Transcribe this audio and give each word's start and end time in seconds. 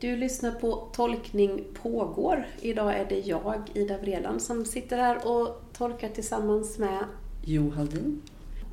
Du 0.00 0.16
lyssnar 0.16 0.52
på 0.52 0.88
Tolkning 0.92 1.64
pågår. 1.82 2.46
Idag 2.60 2.94
är 2.94 3.04
det 3.08 3.18
jag, 3.18 3.62
Ida 3.74 3.98
Vredan, 3.98 4.40
som 4.40 4.64
sitter 4.64 4.96
här 4.96 5.26
och 5.28 5.62
tolkar 5.72 6.08
tillsammans 6.08 6.78
med 6.78 7.04
Jo 7.44 7.70
Haldin. 7.70 8.22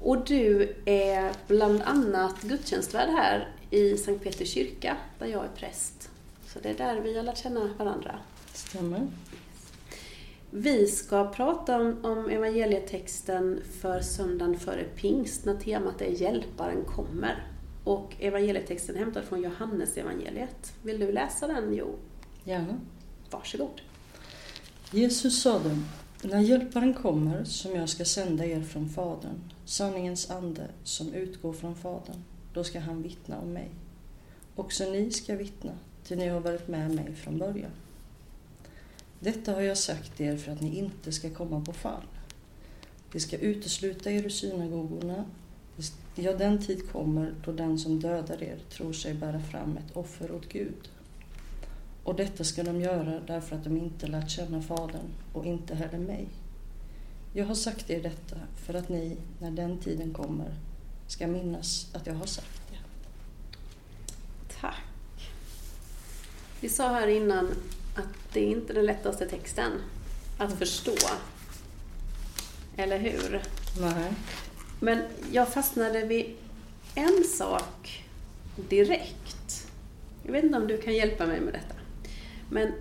Och 0.01 0.25
du 0.25 0.75
är 0.85 1.31
bland 1.47 1.81
annat 1.81 2.41
gudstjänstvärd 2.41 3.09
här 3.09 3.47
i 3.69 3.97
Sankt 3.97 4.23
Petri 4.23 4.45
kyrka, 4.45 4.97
där 5.19 5.27
jag 5.27 5.43
är 5.43 5.49
präst. 5.55 6.09
Så 6.47 6.59
det 6.59 6.69
är 6.69 6.77
där 6.77 7.01
vi 7.01 7.17
har 7.17 7.23
lärt 7.23 7.37
känna 7.37 7.69
varandra. 7.77 8.19
Stämmer. 8.53 9.07
Vi 10.51 10.87
ska 10.87 11.31
prata 11.31 11.75
om, 11.75 12.05
om 12.05 12.29
evangelietexten 12.29 13.61
för 13.81 13.99
söndagen 13.99 14.59
före 14.59 14.83
pingst, 14.83 15.45
när 15.45 15.55
temat 15.55 16.01
är 16.01 16.11
Hjälparen 16.11 16.83
kommer. 16.85 17.56
Och 17.87 18.15
evangelietexten 18.19 18.95
är 18.95 18.99
hämtad 18.99 19.23
från 19.23 19.41
Johannes 19.41 19.97
evangeliet. 19.97 20.73
Vill 20.83 20.99
du 20.99 21.11
läsa 21.11 21.47
den, 21.47 21.73
Jo? 21.73 21.95
Gärna. 22.43 22.79
Varsågod. 23.31 23.81
Jesus 24.91 25.41
sade, 25.41 25.77
när 26.21 26.39
Hjälparen 26.39 26.93
kommer 26.93 27.43
som 27.43 27.75
jag 27.75 27.89
ska 27.89 28.05
sända 28.05 28.45
er 28.45 28.61
från 28.61 28.89
Fadern, 28.89 29.51
sanningens 29.65 30.31
ande 30.31 30.67
som 30.83 31.13
utgår 31.13 31.53
från 31.53 31.75
Fadern, 31.75 32.23
då 32.53 32.63
ska 32.63 32.79
han 32.79 33.01
vittna 33.01 33.39
om 33.39 33.53
mig. 33.53 33.69
Också 34.55 34.83
ni 34.83 35.11
ska 35.11 35.35
vittna, 35.35 35.71
till 36.03 36.17
ni 36.17 36.27
har 36.27 36.39
varit 36.39 36.67
med 36.67 36.95
mig 36.95 37.15
från 37.15 37.37
början. 37.37 37.71
Detta 39.19 39.53
har 39.53 39.61
jag 39.61 39.77
sagt 39.77 40.21
er 40.21 40.37
för 40.37 40.51
att 40.51 40.61
ni 40.61 40.77
inte 40.77 41.11
ska 41.11 41.29
komma 41.29 41.61
på 41.65 41.73
fall. 41.73 42.03
Det 43.11 43.19
ska 43.19 43.37
utesluta 43.37 44.11
er 44.11 44.25
ur 44.25 44.29
synagogorna. 44.29 45.25
Ja, 46.15 46.33
den 46.33 46.65
tid 46.65 46.91
kommer 46.91 47.33
då 47.45 47.51
den 47.51 47.79
som 47.79 47.99
dödar 47.99 48.43
er 48.43 48.59
tror 48.69 48.93
sig 48.93 49.13
bära 49.13 49.39
fram 49.39 49.77
ett 49.77 49.97
offer 49.97 50.31
åt 50.31 50.49
Gud. 50.49 50.89
Och 52.03 52.15
detta 52.15 52.43
ska 52.43 52.63
de 52.63 52.81
göra 52.81 53.19
därför 53.19 53.55
att 53.55 53.63
de 53.63 53.77
inte 53.77 54.07
lärt 54.07 54.29
känna 54.29 54.61
Fadern 54.61 55.09
och 55.33 55.45
inte 55.45 55.75
heller 55.75 55.97
mig. 55.97 56.27
Jag 57.33 57.45
har 57.45 57.55
sagt 57.55 57.89
er 57.89 58.03
detta 58.03 58.35
för 58.65 58.73
att 58.73 58.89
ni, 58.89 59.17
när 59.39 59.51
den 59.51 59.77
tiden 59.77 60.13
kommer, 60.13 60.53
ska 61.07 61.27
minnas 61.27 61.87
att 61.93 62.07
jag 62.07 62.13
har 62.13 62.25
sagt 62.25 62.61
det. 62.71 62.77
Tack. 64.61 64.83
Vi 66.61 66.69
sa 66.69 66.89
här 66.89 67.07
innan 67.07 67.45
att 67.95 68.33
det 68.33 68.39
är 68.39 68.51
inte 68.51 68.73
den 68.73 68.85
lättaste 68.85 69.27
texten 69.27 69.71
att 70.37 70.53
förstå. 70.53 70.95
Eller 72.77 72.99
hur? 72.99 73.43
Nej. 73.79 74.13
Men 74.79 75.03
jag 75.31 75.47
fastnade 75.47 76.05
vid 76.05 76.35
en 76.95 77.23
sak 77.23 78.05
direkt. 78.69 79.67
Jag 80.23 80.31
vet 80.31 80.43
inte 80.43 80.57
om 80.57 80.67
du 80.67 80.77
kan 80.77 80.93
hjälpa 80.93 81.25
mig 81.25 81.41
med 81.41 81.53
detta. 81.53 81.75
Men 82.49 82.71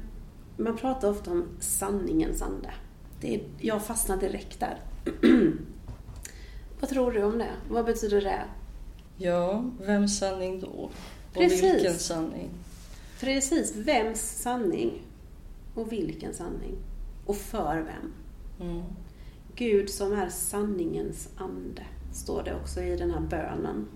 man 0.57 0.77
pratar 0.77 1.11
ofta 1.11 1.31
om 1.31 1.49
sanningens 1.61 2.43
ande. 2.43 2.71
Det 3.21 3.35
är, 3.35 3.41
jag 3.59 3.85
fastnade 3.85 4.27
direkt 4.27 4.61
där. 4.61 4.81
Vad 6.81 6.91
tror 6.91 7.13
du 7.13 7.23
om 7.23 7.39
det? 7.39 7.53
Vad 7.69 7.85
betyder 7.85 8.21
det? 8.21 8.43
Ja, 9.17 9.65
vems 9.81 10.19
sanning 10.19 10.61
då? 10.61 10.67
Och 10.67 10.93
Precis. 11.33 11.63
vilken 11.63 11.95
sanning? 11.95 12.51
Precis, 13.21 13.77
vems 13.77 14.21
sanning? 14.21 15.03
Och 15.75 15.93
vilken 15.93 16.35
sanning? 16.35 16.77
Och 17.27 17.37
för 17.37 17.77
vem? 17.77 18.13
Mm. 18.69 18.83
Gud 19.57 19.91
som 19.91 20.13
är 20.13 20.29
sanningens 20.29 21.29
ande, 21.37 21.83
står 22.13 22.43
det 22.43 22.55
också 22.55 22.83
i 22.83 22.97
den 22.97 23.11
här 23.11 23.21
bönen. 23.21 23.87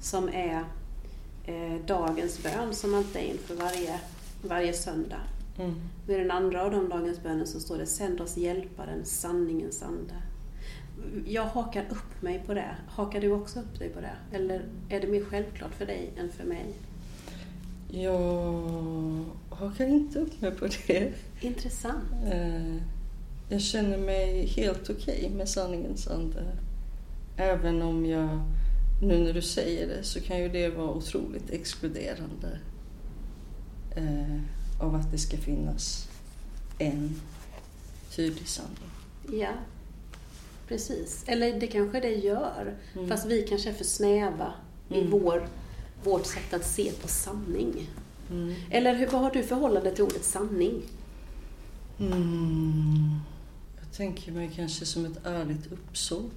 Som 0.00 0.28
är 0.28 0.64
eh, 1.44 1.86
dagens 1.86 2.42
bön 2.42 2.74
som 2.74 2.94
alltid 2.94 3.22
är 3.22 3.26
inför 3.26 3.54
varje, 3.54 4.00
varje 4.42 4.72
söndag. 4.72 5.20
Mm. 5.58 5.74
Vid 6.06 6.18
den 6.18 6.30
andra 6.30 6.62
av 6.62 6.70
de 6.70 6.88
dagens 6.88 7.22
bönen 7.22 7.46
så 7.46 7.60
står 7.60 7.78
det 7.78 7.86
Sänd 7.86 8.20
oss 8.20 8.36
hjälparen, 8.36 9.04
sanningens 9.04 9.82
ande. 9.82 10.14
Jag 11.26 11.44
hakar 11.44 11.84
upp 11.90 12.22
mig 12.22 12.42
på 12.46 12.54
det. 12.54 12.76
Hakar 12.88 13.20
du 13.20 13.30
också 13.30 13.60
upp 13.60 13.78
dig 13.78 13.88
på 13.88 14.00
det? 14.00 14.36
Eller 14.36 14.62
är 14.88 15.00
det 15.00 15.06
mer 15.06 15.24
självklart 15.24 15.74
för 15.74 15.86
dig 15.86 16.10
än 16.16 16.32
för 16.32 16.44
mig? 16.44 16.74
Jag 17.90 19.24
hakar 19.50 19.86
inte 19.86 20.18
upp 20.18 20.40
mig 20.40 20.50
på 20.50 20.68
det. 20.86 21.12
Intressant. 21.40 22.12
Eh, 22.32 22.76
Jag 23.48 23.60
känner 23.62 23.98
mig 23.98 24.46
helt 24.46 24.90
okej 24.90 25.30
med 25.36 25.48
sanningens 25.48 26.08
ande. 26.08 26.42
Även 27.36 27.82
om 27.82 28.06
jag, 28.06 28.28
nu 29.02 29.18
när 29.18 29.32
du 29.32 29.42
säger 29.42 29.86
det, 29.88 30.02
så 30.02 30.20
kan 30.20 30.38
ju 30.38 30.48
det 30.48 30.68
vara 30.68 30.90
otroligt 30.90 31.50
exkluderande. 31.50 32.58
Eh, 33.96 34.40
av 34.80 34.94
att 34.94 35.10
det 35.12 35.18
ska 35.18 35.36
finnas 35.36 36.08
en 36.78 37.20
tydlig 38.16 38.48
sanning. 38.48 38.90
Ja, 39.32 39.52
precis. 40.68 41.24
Eller 41.26 41.60
det 41.60 41.66
kanske 41.66 42.00
det 42.00 42.14
gör. 42.14 42.74
Mm. 42.94 43.08
Fast 43.08 43.26
vi 43.26 43.42
kanske 43.42 43.68
är 43.70 43.74
för 43.74 43.84
snäva 43.84 44.52
i 44.90 44.98
Mm. 44.98 45.10
vår, 45.10 45.48
vårt 46.04 46.26
sätt 46.26 46.54
att 46.54 46.66
se 46.66 46.92
på 47.02 47.08
sanning. 47.08 47.90
Mm. 48.30 48.54
Eller 48.70 48.94
hur, 48.94 49.06
vad 49.06 49.20
har 49.22 49.30
du 49.30 49.42
förhållande 49.42 49.90
till 49.94 50.04
ordet 50.04 50.24
sanning? 50.24 50.82
Mm. 52.00 53.20
Tänker 53.96 54.32
mig 54.32 54.50
kanske 54.56 54.86
som 54.86 55.04
ett 55.04 55.26
ärligt 55.26 55.72
uppsåt. 55.72 56.32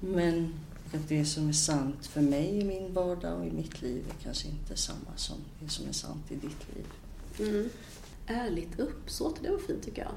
Men 0.00 0.54
att 0.94 1.08
det 1.08 1.24
som 1.24 1.48
är 1.48 1.52
sant 1.52 2.06
för 2.06 2.20
mig 2.20 2.60
i 2.60 2.64
min 2.64 2.94
vardag 2.94 3.38
och 3.38 3.46
i 3.46 3.50
mitt 3.50 3.82
liv 3.82 4.04
är 4.10 4.24
kanske 4.24 4.48
inte 4.48 4.76
samma 4.76 5.16
som 5.16 5.36
det 5.60 5.68
som 5.68 5.88
är 5.88 5.92
sant 5.92 6.32
i 6.32 6.34
ditt 6.34 6.66
liv. 6.74 6.86
Mm. 7.48 7.68
Ärligt 8.26 8.78
uppsåt, 8.78 9.38
det 9.42 9.50
var 9.50 9.58
fint 9.58 9.82
tycker 9.82 10.02
jag. 10.02 10.12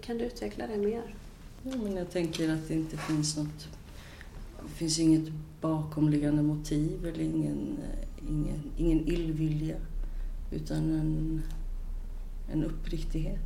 Kan 0.00 0.18
du 0.18 0.24
utveckla 0.24 0.66
det 0.66 0.76
mer? 0.76 1.14
Ja, 1.62 1.76
men 1.76 1.96
jag 1.96 2.10
tänker 2.10 2.52
att 2.52 2.68
det 2.68 2.74
inte 2.74 2.96
finns 2.96 3.36
något... 3.36 3.68
Det 4.62 4.74
finns 4.74 4.98
inget 4.98 5.32
bakomliggande 5.60 6.42
motiv 6.42 7.06
eller 7.06 7.24
ingen, 7.24 7.78
eh, 7.82 8.28
ingen, 8.30 8.62
ingen 8.76 9.08
illvilja. 9.08 9.76
Utan 10.52 10.78
en, 10.78 11.42
en 12.52 12.64
uppriktighet. 12.64 13.40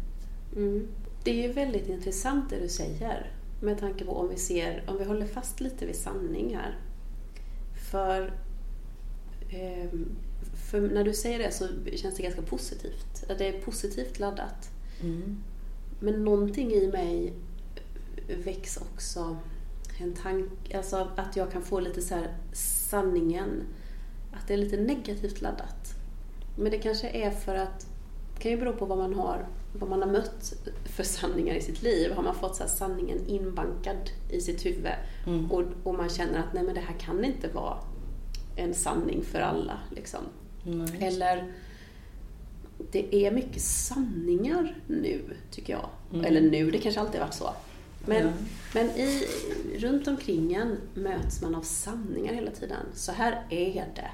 Mm. 0.56 0.88
Det 1.26 1.30
är 1.30 1.48
ju 1.48 1.52
väldigt 1.52 1.88
intressant 1.88 2.50
det 2.50 2.58
du 2.58 2.68
säger. 2.68 3.30
Med 3.60 3.78
tanke 3.78 4.04
på 4.04 4.12
om 4.12 4.28
vi 4.28 4.36
ser, 4.36 4.84
om 4.86 4.98
vi 4.98 5.04
håller 5.04 5.26
fast 5.26 5.60
lite 5.60 5.86
vid 5.86 5.96
sanning 5.96 6.56
här. 6.56 6.78
För, 7.90 8.32
ehm, 9.50 10.16
för 10.70 10.80
när 10.80 11.04
du 11.04 11.14
säger 11.14 11.38
det 11.38 11.50
så 11.50 11.68
känns 11.96 12.16
det 12.16 12.22
ganska 12.22 12.42
positivt. 12.42 13.30
Att 13.30 13.38
Det 13.38 13.48
är 13.48 13.60
positivt 13.60 14.18
laddat. 14.18 14.70
Mm. 15.02 15.42
Men 16.00 16.24
någonting 16.24 16.72
i 16.72 16.86
mig 16.86 17.32
väcks 18.44 18.76
också 18.76 19.36
en 19.98 20.14
tanke, 20.14 20.76
alltså 20.76 21.10
att 21.16 21.36
jag 21.36 21.52
kan 21.52 21.62
få 21.62 21.80
lite 21.80 22.02
så 22.02 22.14
här 22.14 22.36
sanningen, 22.88 23.62
att 24.32 24.48
det 24.48 24.54
är 24.54 24.58
lite 24.58 24.76
negativt 24.76 25.42
laddat. 25.42 25.94
Men 26.56 26.70
det 26.70 26.78
kanske 26.78 27.08
är 27.08 27.30
för 27.30 27.54
att, 27.54 27.86
det 28.34 28.42
kan 28.42 28.50
ju 28.50 28.56
bero 28.58 28.72
på 28.72 28.86
vad 28.86 28.98
man 28.98 29.14
har, 29.14 29.46
vad 29.78 29.90
man 29.90 30.02
har 30.02 30.08
mött 30.08 30.54
för 30.84 31.02
sanningar 31.02 31.54
i 31.54 31.60
sitt 31.60 31.82
liv. 31.82 32.12
Har 32.12 32.22
man 32.22 32.34
fått 32.34 32.56
så 32.56 32.64
sanningen 32.68 33.26
inbankad 33.26 34.10
i 34.30 34.40
sitt 34.40 34.66
huvud 34.66 34.92
Mm. 35.26 35.50
och, 35.50 35.62
och 35.82 35.94
man 35.94 36.08
känner 36.08 36.38
att 36.38 36.52
nej 36.54 36.62
men 36.62 36.74
det 36.74 36.80
här 36.80 36.98
kan 36.98 37.24
inte 37.24 37.48
vara 37.48 37.78
en 38.56 38.74
sanning 38.74 39.22
för 39.22 39.40
alla. 39.40 39.78
Liksom. 39.90 40.20
Nej. 40.64 40.98
Eller 41.00 41.52
det 42.92 43.26
är 43.26 43.30
mycket 43.30 43.62
sanningar 43.62 44.74
nu, 44.86 45.22
tycker 45.50 45.72
jag. 45.72 45.88
Mm. 46.12 46.24
Eller 46.24 46.40
nu, 46.40 46.70
det 46.70 46.78
kanske 46.78 47.00
alltid 47.00 47.20
har 47.20 47.26
varit 47.26 47.34
så. 47.34 47.50
Men, 48.06 48.32
men 48.74 48.86
i, 48.86 49.26
runt 49.78 50.08
omkring 50.08 50.54
en 50.54 50.76
möts 50.94 51.42
man 51.42 51.54
av 51.54 51.62
sanningar 51.62 52.32
hela 52.34 52.50
tiden. 52.50 52.86
Så 52.94 53.12
här 53.12 53.46
är 53.50 53.92
det. 53.94 54.10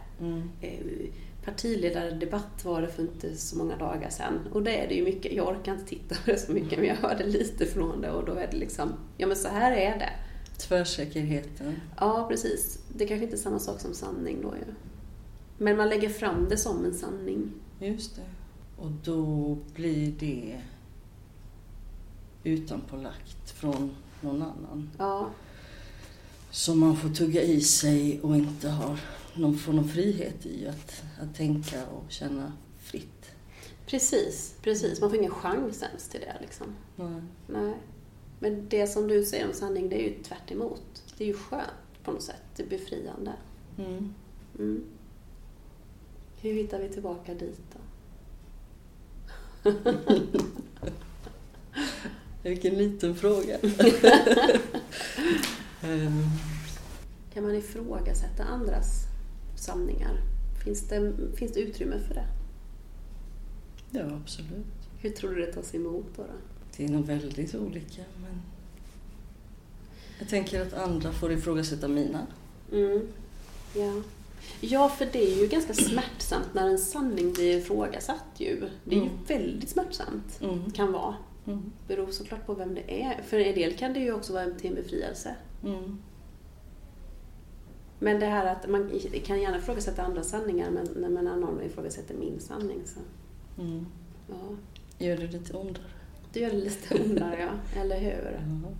Partiledardebatt 1.45 2.65
var 2.65 2.83
det 2.83 2.89
för 2.89 3.03
inte 3.03 3.37
så 3.37 3.57
många 3.57 3.77
dagar 3.77 4.11
sedan. 4.11 4.41
Och 4.53 4.63
det 4.63 4.77
är 4.85 4.89
det 4.89 4.95
ju 4.95 5.05
mycket. 5.05 5.33
Jag 5.33 5.49
orkar 5.49 5.73
inte 5.73 5.85
titta 5.87 6.15
på 6.15 6.31
det 6.31 6.39
så 6.39 6.53
mycket, 6.53 6.79
men 6.79 6.89
jag 6.89 6.97
hörde 6.97 7.25
lite 7.27 7.67
från 7.67 8.01
det 8.01 8.11
och 8.11 8.25
då 8.25 8.33
är 8.33 8.49
det 8.51 8.57
liksom, 8.57 8.93
ja 9.17 9.27
men 9.27 9.37
så 9.37 9.49
här 9.49 9.73
är 9.73 9.99
det. 9.99 10.11
Tvärsäkerheten. 10.59 11.81
Ja, 11.97 12.27
precis. 12.29 12.79
Det 12.97 13.07
kanske 13.07 13.25
inte 13.25 13.37
är 13.37 13.39
samma 13.39 13.59
sak 13.59 13.81
som 13.81 13.95
sanning 13.95 14.43
då 14.43 14.55
ju. 14.57 14.75
Men 15.59 15.77
man 15.77 15.89
lägger 15.89 16.09
fram 16.09 16.49
det 16.49 16.57
som 16.57 16.85
en 16.85 16.95
sanning. 16.95 17.53
Just 17.81 18.17
det. 18.17 18.23
Och 18.77 18.91
då 19.05 19.57
blir 19.75 20.13
det 20.19 20.61
utanpålagt 22.45 23.51
från 23.51 23.91
någon 24.21 24.43
annan. 24.43 24.91
Ja, 24.99 25.31
Som 26.51 26.79
man 26.81 26.97
får 26.97 27.09
tugga 27.09 27.43
i 27.43 27.61
sig 27.61 28.21
och 28.23 28.37
inte 28.37 28.69
har 28.69 28.99
någon, 29.35 29.59
får 29.59 29.73
någon 29.73 29.89
frihet 29.89 30.47
i 30.47 30.67
att, 30.69 31.03
att 31.23 31.35
tänka 31.35 31.87
och 31.87 32.05
känna 32.13 32.53
fritt. 32.83 33.31
precis. 33.87 34.55
Precis. 34.63 35.01
Man 35.01 35.11
får 35.11 35.19
ingen 35.19 35.31
chans 35.31 35.83
ens 35.83 36.09
till 36.09 36.21
det 36.21 36.37
liksom. 36.41 36.67
Nej. 36.97 37.23
Nej. 37.47 37.75
Men 38.39 38.69
det 38.69 38.87
som 38.87 39.09
du 39.09 39.25
säger 39.25 39.47
om 39.47 39.53
sanning, 39.55 39.89
det 39.89 39.97
är 39.97 40.09
ju 40.09 40.23
tvärt 40.23 40.51
emot. 40.51 41.03
Det 41.19 41.25
är 41.25 41.29
ju 41.29 41.35
skönt 41.35 42.05
på 42.05 42.13
något 42.13 42.23
sätt. 42.23 42.43
Det 42.57 42.63
är 42.63 42.69
befriande. 42.69 43.33
Mm. 43.79 44.15
Mm. 44.59 44.85
Hur 46.41 46.53
hittar 46.53 46.79
vi 46.79 46.89
tillbaka 46.89 47.35
dit 47.35 47.61
då? 47.73 47.79
Vilken 52.43 52.75
liten 52.75 53.15
fråga. 53.15 53.59
Ehm, 55.83 56.23
Kan 57.35 57.43
man 57.43 57.55
ifrågasätta 57.55 58.45
andras 58.45 59.07
sanningar? 59.63 60.21
Finns 60.65 60.89
det, 60.89 61.13
finns 61.37 61.53
det 61.53 61.61
utrymme 61.61 61.99
för 62.09 62.15
det? 62.15 62.27
ja, 63.91 64.05
absolut. 64.23 64.67
Hur 65.01 65.11
tror 65.11 65.35
du 65.35 65.47
det 65.47 65.53
tas 65.53 65.75
emot 65.75 66.07
då? 66.17 66.23
då? 66.23 66.29
Det 66.77 66.85
är 66.85 66.89
nog 66.89 67.05
väldigt 67.07 67.55
olika, 67.55 68.03
men 68.23 68.43
jag 70.19 70.29
tänker 70.29 70.63
att 70.63 70.73
andra 70.75 71.13
får 71.13 71.33
ifrågasätta 71.33 71.89
mina. 71.89 72.27
Mm. 72.73 73.07
Ja. 73.77 74.03
ja, 74.61 74.89
för 74.89 75.09
det 75.13 75.33
är 75.33 75.41
ju 75.41 75.47
ganska 75.47 75.75
smärtsamt 75.75 76.55
när 76.55 76.69
en 76.69 76.79
sanning 76.79 77.33
blir 77.33 77.59
ifrågasatt 77.59 78.25
ju. 78.37 78.61
Det 78.85 78.95
är 78.97 79.01
ju 79.01 79.07
Mm. 79.07 79.19
väldigt 79.29 79.69
smärtsamt, 79.71 80.39
Mm. 80.43 80.71
kan 80.71 80.93
vara. 80.93 81.15
Mm. 81.47 81.73
Beror 81.89 82.11
såklart 82.11 82.47
på 82.47 82.55
vem 82.55 82.75
det 82.75 83.03
är. 83.03 83.23
För 83.23 83.39
en 83.39 83.55
del 83.55 83.77
kan 83.77 83.93
det 83.93 84.01
ju 84.01 84.13
också 84.13 84.33
vara 84.33 84.51
till 84.51 84.71
en 84.71 84.75
befrielse. 84.75 85.35
Mm. 85.65 85.99
Men 88.03 88.21
det 88.21 88.27
här 88.27 88.47
att 88.47 88.69
man 88.69 88.91
kan 89.25 89.41
gärna 89.41 89.59
ifrågasätta 89.59 90.03
andra 90.03 90.23
sanningar 90.23 90.71
men 90.71 90.89
när 90.97 91.09
man 91.09 91.41
någon 91.41 91.63
ifrågasätter 91.63 92.15
min 92.15 92.41
sanning 92.41 92.81
så 92.85 93.01
Mm. 93.63 93.87
ja. 94.29 94.57
Gör 95.07 95.17
det 95.17 95.27
lite 95.27 95.57
ondare. 95.57 95.85
Det 96.33 96.41
gör 96.41 96.51
det 96.51 96.57
lite 96.57 96.95
ondare 97.05 97.41
ja, 97.41 97.81
eller 97.81 98.01
hur? 98.01 98.33
Ja. 98.33 98.71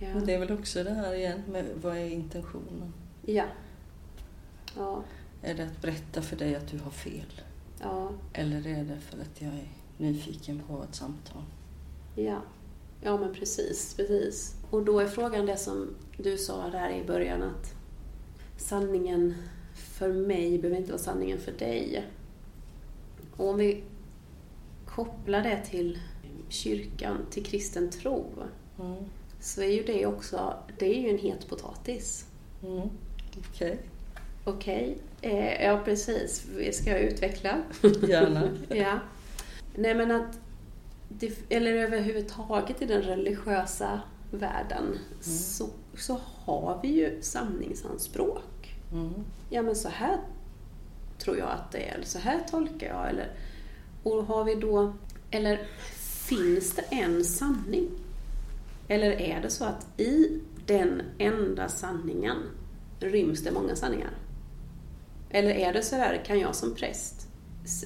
Ja. 0.00 0.14
Men 0.14 0.26
det 0.26 0.34
är 0.34 0.38
väl 0.38 0.52
också 0.52 0.84
det 0.84 0.90
här 0.90 1.14
igen 1.14 1.42
med 1.48 1.64
vad 1.82 1.96
är 1.96 2.06
intentionen? 2.06 2.92
Ja. 3.26 3.44
Ja. 4.76 5.02
Är 5.42 5.54
det 5.54 5.62
att 5.62 5.82
berätta 5.82 6.22
för 6.22 6.36
dig 6.36 6.54
att 6.54 6.68
du 6.68 6.78
har 6.78 6.90
fel? 6.90 7.40
Ja. 7.80 8.10
Eller 8.32 8.66
är 8.66 8.84
det 8.84 9.00
för 9.00 9.20
att 9.20 9.40
jag 9.40 9.52
är 9.52 9.68
nyfiken 9.98 10.62
på 10.68 10.82
ett 10.82 10.94
samtal? 10.94 11.42
Ja. 12.16 12.38
Ja 13.02 13.16
men 13.16 13.34
precis, 13.34 13.94
precis. 13.94 14.54
Och 14.70 14.84
då 14.84 15.00
är 15.00 15.06
frågan 15.06 15.46
det 15.46 15.56
som 15.56 15.94
du 16.18 16.38
sa 16.38 16.68
där 16.70 16.90
i 16.90 17.04
början 17.04 17.42
att 17.42 17.74
sanningen 18.56 19.34
för 19.74 20.12
mig 20.12 20.58
behöver 20.58 20.78
inte 20.80 20.92
vara 20.92 21.02
sanningen 21.02 21.38
för 21.38 21.52
dig. 21.52 22.04
Och 23.36 23.48
om 23.48 23.56
vi 23.56 23.82
kopplar 24.86 25.42
det 25.42 25.60
till 25.64 25.98
kyrkan, 26.48 27.18
till 27.30 27.44
kristen 27.44 27.90
tro, 27.90 28.24
Mm. 28.80 28.94
så 29.40 29.62
är 29.62 29.66
ju 29.72 29.82
det 29.82 30.06
också, 30.06 30.54
det 30.78 30.86
är 30.86 31.00
ju 31.02 31.08
en 31.10 31.18
het 31.18 31.48
potatis. 31.48 32.26
Mm. 32.62 32.88
Okej, 33.38 33.78
Okej, 34.44 34.98
eh, 35.20 35.64
ja 35.64 35.80
precis. 35.84 36.46
Ska 36.72 36.90
jag 36.90 37.00
utveckla? 37.00 37.62
gärna. 38.08 38.48
ja. 38.68 38.98
Nej 39.76 39.94
men 39.94 40.10
att, 40.10 40.38
eller 41.48 41.72
överhuvudtaget 41.72 42.82
i 42.82 42.84
den 42.86 43.02
religiösa 43.02 44.00
världen 44.30 44.98
så, 45.20 45.68
så 45.98 46.20
har 46.44 46.78
vi 46.82 46.88
ju 46.88 47.22
sanningsanspråk. 47.22 48.74
Mm. 48.92 49.24
Ja 49.50 49.62
men 49.62 49.76
så 49.76 49.88
här 49.88 50.18
tror 51.18 51.38
jag 51.38 51.50
att 51.50 51.72
det 51.72 51.88
är, 51.88 51.94
eller 51.94 52.04
så 52.04 52.18
här 52.18 52.40
tolkar 52.50 52.86
jag. 52.86 53.10
Eller, 53.10 53.32
och 54.02 54.24
har 54.24 54.44
vi 54.44 54.54
då, 54.54 54.92
eller 55.30 55.60
finns 56.28 56.72
det 56.72 56.82
en 56.82 57.24
sanning? 57.24 57.90
Eller 58.88 59.10
är 59.20 59.42
det 59.42 59.50
så 59.50 59.64
att 59.64 60.00
i 60.00 60.40
den 60.66 61.02
enda 61.18 61.68
sanningen 61.68 62.36
ryms 63.00 63.40
det 63.40 63.50
många 63.50 63.76
sanningar? 63.76 64.10
Eller 65.30 65.50
är 65.50 65.72
det 65.72 65.82
så 65.82 65.96
där, 65.96 66.22
kan 66.26 66.38
jag 66.38 66.54
som 66.54 66.74
präst, 66.74 67.28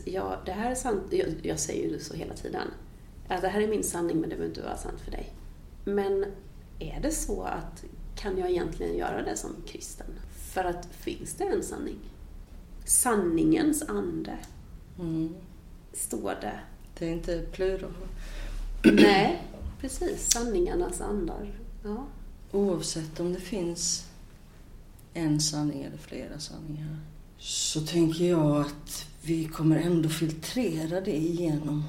ja 0.04 0.36
det 0.44 0.52
här 0.52 0.70
är 0.70 0.74
sant, 0.74 1.02
jag, 1.10 1.28
jag 1.42 1.58
säger 1.58 1.88
ju 1.88 1.98
så 1.98 2.14
hela 2.14 2.34
tiden, 2.34 2.68
att 3.28 3.42
det 3.42 3.48
här 3.48 3.60
är 3.60 3.68
min 3.68 3.84
sanning 3.84 4.20
men 4.20 4.30
det 4.30 4.36
behöver 4.36 4.48
inte 4.48 4.62
vara 4.62 4.76
sant 4.76 5.00
för 5.00 5.10
dig. 5.10 5.32
Men 5.84 6.24
är 6.78 7.00
det 7.00 7.10
så 7.10 7.42
att, 7.42 7.84
kan 8.18 8.38
jag 8.38 8.50
egentligen 8.50 8.96
göra 8.96 9.22
det 9.22 9.36
som 9.36 9.50
kristen? 9.66 10.06
För 10.52 10.64
att 10.64 10.88
finns 10.90 11.34
det 11.34 11.44
en 11.44 11.62
sanning? 11.62 11.98
Sanningens 12.84 13.82
ande, 13.82 14.38
Mm. 14.98 15.34
står 15.92 16.34
det. 16.40 16.60
Det 16.98 17.08
är 17.08 17.12
inte 17.12 17.44
plural. 17.52 17.92
Nej, 18.84 19.42
precis. 19.80 20.30
Sanningarnas 20.30 21.00
andar. 21.00 21.58
Ja. 21.84 22.06
Oavsett 22.52 23.20
om 23.20 23.32
det 23.32 23.40
finns 23.40 24.06
en 25.14 25.40
sanning 25.40 25.82
eller 25.82 25.96
flera 25.96 26.38
sanningar 26.38 26.96
så 27.38 27.80
tänker 27.80 28.24
jag 28.24 28.60
att 28.60 29.06
vi 29.22 29.44
kommer 29.44 29.76
ändå 29.76 30.08
filtrera 30.08 31.00
det 31.00 31.18
genom 31.18 31.84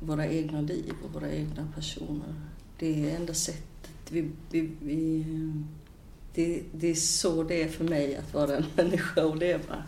våra 0.00 0.26
egna 0.28 0.60
liv 0.60 0.92
och 1.04 1.12
våra 1.12 1.30
egna 1.32 1.68
personer. 1.74 2.34
Det 2.78 3.10
är 3.10 3.16
enda 3.16 3.34
sättet. 3.34 3.64
Vi, 4.10 4.30
vi, 4.50 4.70
vi, 4.82 5.24
det, 6.34 6.62
det 6.72 6.90
är 6.90 6.94
så 6.94 7.42
det 7.42 7.62
är 7.62 7.68
för 7.68 7.84
mig 7.84 8.16
att 8.16 8.34
vara 8.34 8.56
en 8.56 8.64
människa 8.76 9.24
och 9.24 9.36
leva. 9.36 9.84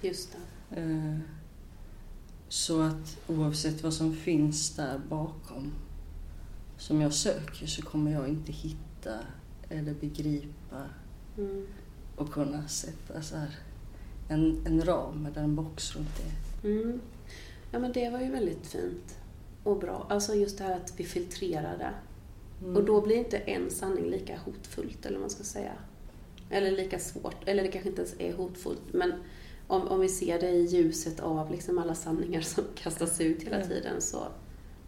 Just 0.00 0.36
det. 0.70 0.80
Eh, 0.80 1.18
Så 2.48 2.80
att 2.80 3.18
oavsett 3.28 3.82
vad 3.82 3.94
som 3.94 4.14
finns 4.16 4.76
där 4.76 5.00
bakom 5.08 5.72
som 6.78 7.00
jag 7.00 7.12
söker 7.12 7.66
så 7.66 7.82
kommer 7.82 8.12
jag 8.12 8.28
inte 8.28 8.52
hitta 8.52 9.18
eller 9.68 9.94
begripa 9.94 10.82
Mm. 11.38 11.66
och 12.16 12.32
kunna 12.32 12.68
sätta 12.68 13.22
så 13.22 13.36
en, 14.28 14.66
en 14.66 14.84
ram 14.84 15.26
eller 15.26 15.42
en 15.42 15.56
box 15.56 15.96
runt 15.96 16.08
det. 16.62 16.68
Mm. 16.68 17.00
Ja, 17.70 17.78
men 17.78 17.92
det 17.92 18.10
var 18.10 18.20
ju 18.20 18.30
väldigt 18.30 18.66
fint 18.66 19.16
och 19.64 19.78
bra. 19.78 20.06
Alltså 20.10 20.34
just 20.34 20.58
det 20.58 20.64
här 20.64 20.76
att 20.76 20.92
vi 20.96 21.04
filtrerar 21.04 21.78
det. 21.78 21.90
Mm. 22.62 22.76
Och 22.76 22.84
då 22.84 23.00
blir 23.00 23.16
inte 23.16 23.38
en 23.38 23.70
sanning 23.70 24.04
lika 24.10 24.38
hotfullt, 24.38 25.06
eller 25.06 25.16
vad 25.16 25.20
man 25.20 25.30
ska 25.30 25.44
säga. 25.44 25.72
Eller 26.50 26.70
lika 26.70 26.98
svårt, 26.98 27.36
eller 27.48 27.62
det 27.62 27.68
kanske 27.68 27.88
inte 27.88 28.02
ens 28.02 28.14
är 28.20 28.32
hotfullt, 28.32 28.92
men 28.92 29.12
om, 29.66 29.88
om 29.88 30.00
vi 30.00 30.08
ser 30.08 30.40
det 30.40 30.50
i 30.50 30.64
ljuset 30.66 31.20
av 31.20 31.50
liksom 31.50 31.78
alla 31.78 31.94
sanningar 31.94 32.40
som 32.40 32.64
kastas 32.74 33.20
ut 33.20 33.42
hela 33.42 33.58
Ja. 33.60 33.66
tiden, 33.66 34.00
så 34.00 34.18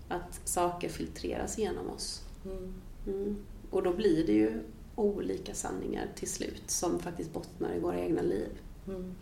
att 0.09 0.41
saker 0.45 0.89
filtreras 0.89 1.59
genom 1.59 1.91
oss. 1.91 2.23
Mm. 2.45 2.75
Mm. 3.07 3.37
Och 3.71 3.83
då 3.83 3.93
blir 3.93 4.27
det 4.27 4.33
ju 4.33 4.61
olika 4.97 5.55
sanningar 5.55 6.07
till 6.15 6.29
slut 6.31 6.63
som 6.71 6.99
faktiskt 6.99 7.33
bottnar 7.33 7.75
i 7.75 7.81
våra 7.81 7.99
egna 8.01 8.23
liv. 8.23 8.49
Mm. 8.89 9.15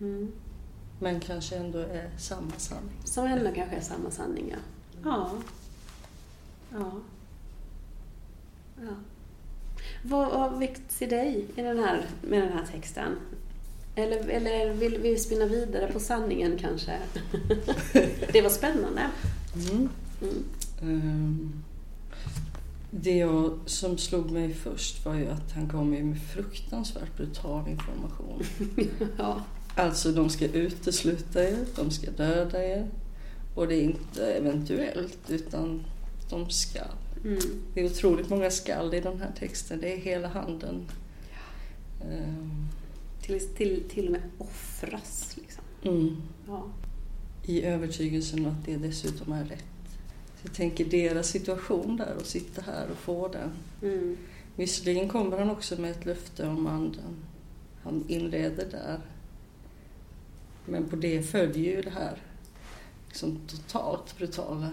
Mm. 0.00 0.32
Men 1.00 1.20
kanske 1.20 1.56
ändå 1.56 1.78
är 1.78 2.10
samma 2.18 2.50
sanning. 2.56 2.94
Som 3.04 3.26
ändå 3.26 3.50
kanske 3.54 3.76
är 3.76 3.80
samma 3.80 4.10
sanning, 4.10 4.50
ja. 4.50 4.58
Ja. 5.04 5.30
Ja. 6.72 6.92
Ja. 8.82 8.94
Vad 10.02 10.26
har 10.26 10.58
väckts 10.58 11.02
i 11.02 11.06
dig 11.06 11.46
i 11.56 11.62
den 11.62 11.78
här, 11.78 12.06
med 12.22 12.42
den 12.42 12.52
här 12.52 12.66
texten? 12.72 13.16
Eller, 13.94 14.28
eller 14.28 14.74
vill 14.74 14.98
vi 14.98 15.16
spinna 15.16 15.46
vidare 15.46 15.92
på 15.92 16.00
sanningen 16.00 16.58
kanske? 16.58 16.98
Det 18.32 18.42
var 18.42 18.50
spännande. 18.50 19.10
Mm. 19.70 19.88
Mm. 20.22 20.44
Ehm, 20.82 21.62
Det 22.90 23.16
jag, 23.16 23.58
som 23.66 23.98
slog 23.98 24.30
mig 24.30 24.54
först 24.54 25.04
var 25.04 25.14
ju 25.14 25.28
att 25.28 25.52
han 25.52 25.68
kom 25.68 25.90
med 25.90 26.18
fruktansvärt 26.34 27.16
brutal 27.16 27.68
information. 27.68 28.42
Ja. 29.18 29.42
Alltså 29.74 30.12
de 30.12 30.30
ska 30.30 30.44
utesluta 30.46 31.44
er, 31.44 31.58
de 31.76 31.90
ska 31.90 32.10
döda 32.10 32.64
er. 32.64 32.88
Och 33.54 33.68
det 33.68 33.74
är 33.74 33.82
inte 33.82 34.26
eventuellt 34.26 35.30
utan 35.30 35.84
de 36.30 36.50
ska. 36.50 36.80
Mm. 37.24 37.38
Det 37.74 37.80
är 37.80 37.86
otroligt 37.86 38.30
många 38.30 38.50
skall 38.50 38.94
i 38.94 39.00
den 39.00 39.20
här 39.20 39.32
texten. 39.38 39.80
Det 39.80 39.92
är 39.92 39.96
hela 39.96 40.28
handen. 40.28 40.88
Ehm, 42.00 42.68
Till, 43.22 43.40
till, 43.48 43.82
till 43.88 44.06
och 44.06 44.12
med 44.12 44.22
offras 44.38 45.36
liksom. 45.36 45.64
Mm. 45.82 46.16
Ja. 46.46 46.64
I 47.46 47.62
övertygelsen 47.62 48.46
att 48.46 48.64
det 48.64 48.76
dessutom 48.76 49.32
är 49.32 49.44
rätt. 49.44 49.64
Så 50.36 50.46
jag 50.48 50.54
tänker 50.54 50.84
deras 50.84 51.28
situation 51.28 51.96
där 51.96 52.16
och 52.20 52.26
sitta 52.26 52.62
här 52.62 52.90
och 52.90 52.96
få 52.98 53.28
den. 53.28 53.50
Mm. 53.82 54.16
Visserligen 54.56 55.08
kommer 55.08 55.38
han 55.38 55.50
också 55.50 55.80
med 55.80 55.90
ett 55.90 56.04
löfte 56.04 56.48
om 56.48 56.66
anden. 56.66 57.16
Han 57.82 58.04
inleder 58.08 58.66
där. 58.70 59.00
Men 60.66 60.88
på 60.88 60.96
det 60.96 61.22
följer 61.22 61.76
ju 61.76 61.82
det 61.82 61.90
här 61.90 62.22
liksom 63.08 63.40
totalt 63.46 64.18
brutala. 64.18 64.70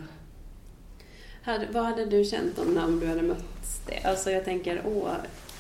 Hade, 1.44 1.68
vad 1.74 1.84
hade 1.84 2.06
du 2.06 2.24
känt 2.24 2.60
om, 2.60 2.78
om 2.78 3.00
du 3.00 3.08
hade 3.08 3.22
mött 3.22 3.82
det? 3.88 4.04
Alltså 4.04 4.32
jag 4.32 4.46
tänker, 4.46 4.82
åh, 4.86 5.12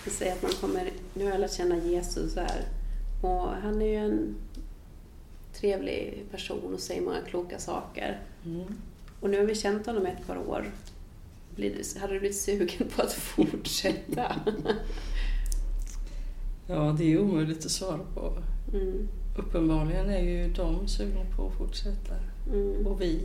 säger 0.07 0.31
att 0.33 0.41
man 0.41 0.51
kommer, 0.51 0.89
nu 1.13 1.24
har 1.24 1.31
jag 1.31 1.39
lärt 1.41 1.53
känna 1.53 1.77
Jesus 1.77 2.36
här 2.36 2.62
och 3.21 3.48
han 3.50 3.81
är 3.81 3.86
ju 3.86 3.95
en 3.95 4.36
trevlig 5.53 6.24
person 6.31 6.74
och 6.74 6.79
säger 6.79 7.01
många 7.01 7.21
kloka 7.21 7.59
saker. 7.59 8.19
Mm. 8.45 8.65
Och 9.19 9.29
nu 9.29 9.38
har 9.38 9.45
vi 9.45 9.55
känt 9.55 9.86
honom 9.86 10.05
ett 10.05 10.27
par 10.27 10.38
år. 10.38 10.71
Blir 11.55 12.00
hade 12.00 12.13
du 12.13 12.19
blivit 12.19 12.38
sugen 12.38 12.88
på 12.95 13.01
att 13.01 13.13
fortsätta? 13.36 14.36
Ja, 16.67 16.95
det 16.98 17.13
är 17.13 17.19
omöjligt 17.19 17.65
att 17.65 17.71
svara 17.71 18.00
på. 18.13 18.33
Mm, 18.74 19.07
Uppenbarligen 19.38 20.09
är 20.09 20.19
ju 20.21 20.53
de 20.53 20.88
sugna 20.88 21.21
på 21.36 21.48
att 21.48 21.53
fortsätta. 21.53 22.15
mm, 22.53 22.88
Och 22.88 23.01
vi 23.01 23.19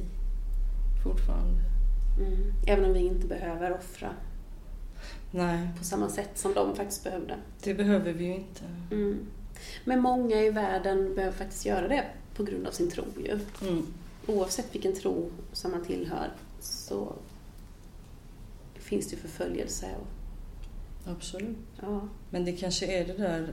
fortfarande. 1.04 1.60
Mm. 2.18 2.52
Även 2.66 2.84
om 2.84 2.92
vi 2.92 3.00
inte 3.00 3.26
behöver 3.26 3.72
offra 3.72 4.10
Nej, 5.30 5.68
på 5.78 5.84
samma 5.84 6.08
sätt 6.08 6.30
som 6.38 6.54
de 6.54 6.76
faktiskt 6.76 7.04
behövde. 7.04 7.36
det 7.62 7.74
behöver 7.74 8.12
vi 8.12 8.24
ju 8.24 8.34
inte. 8.34 8.64
Mm. 8.90 9.26
Men 9.84 10.00
många 10.00 10.36
i 10.42 10.50
världen 10.50 11.14
behöver 11.14 11.36
faktiskt 11.36 11.66
göra 11.66 11.88
det 11.88 12.04
på 12.36 12.44
grund 12.44 12.66
av 12.66 12.70
sin 12.70 12.90
tro 12.90 13.04
ju. 13.24 13.40
Mm. 13.68 13.86
Oavsett 14.26 14.74
vilken 14.74 14.94
tro 14.94 15.30
som 15.52 15.70
man 15.70 15.84
tillhör 15.84 16.30
så 16.60 17.12
finns 18.74 19.10
det 19.10 19.16
förföljelse. 19.16 19.86
Och, 20.00 21.10
Absolut. 21.12 21.56
ja. 21.82 22.08
Men 22.30 22.44
det 22.44 22.52
kanske 22.52 22.86
är 22.86 23.06
det 23.06 23.12
där 23.16 23.52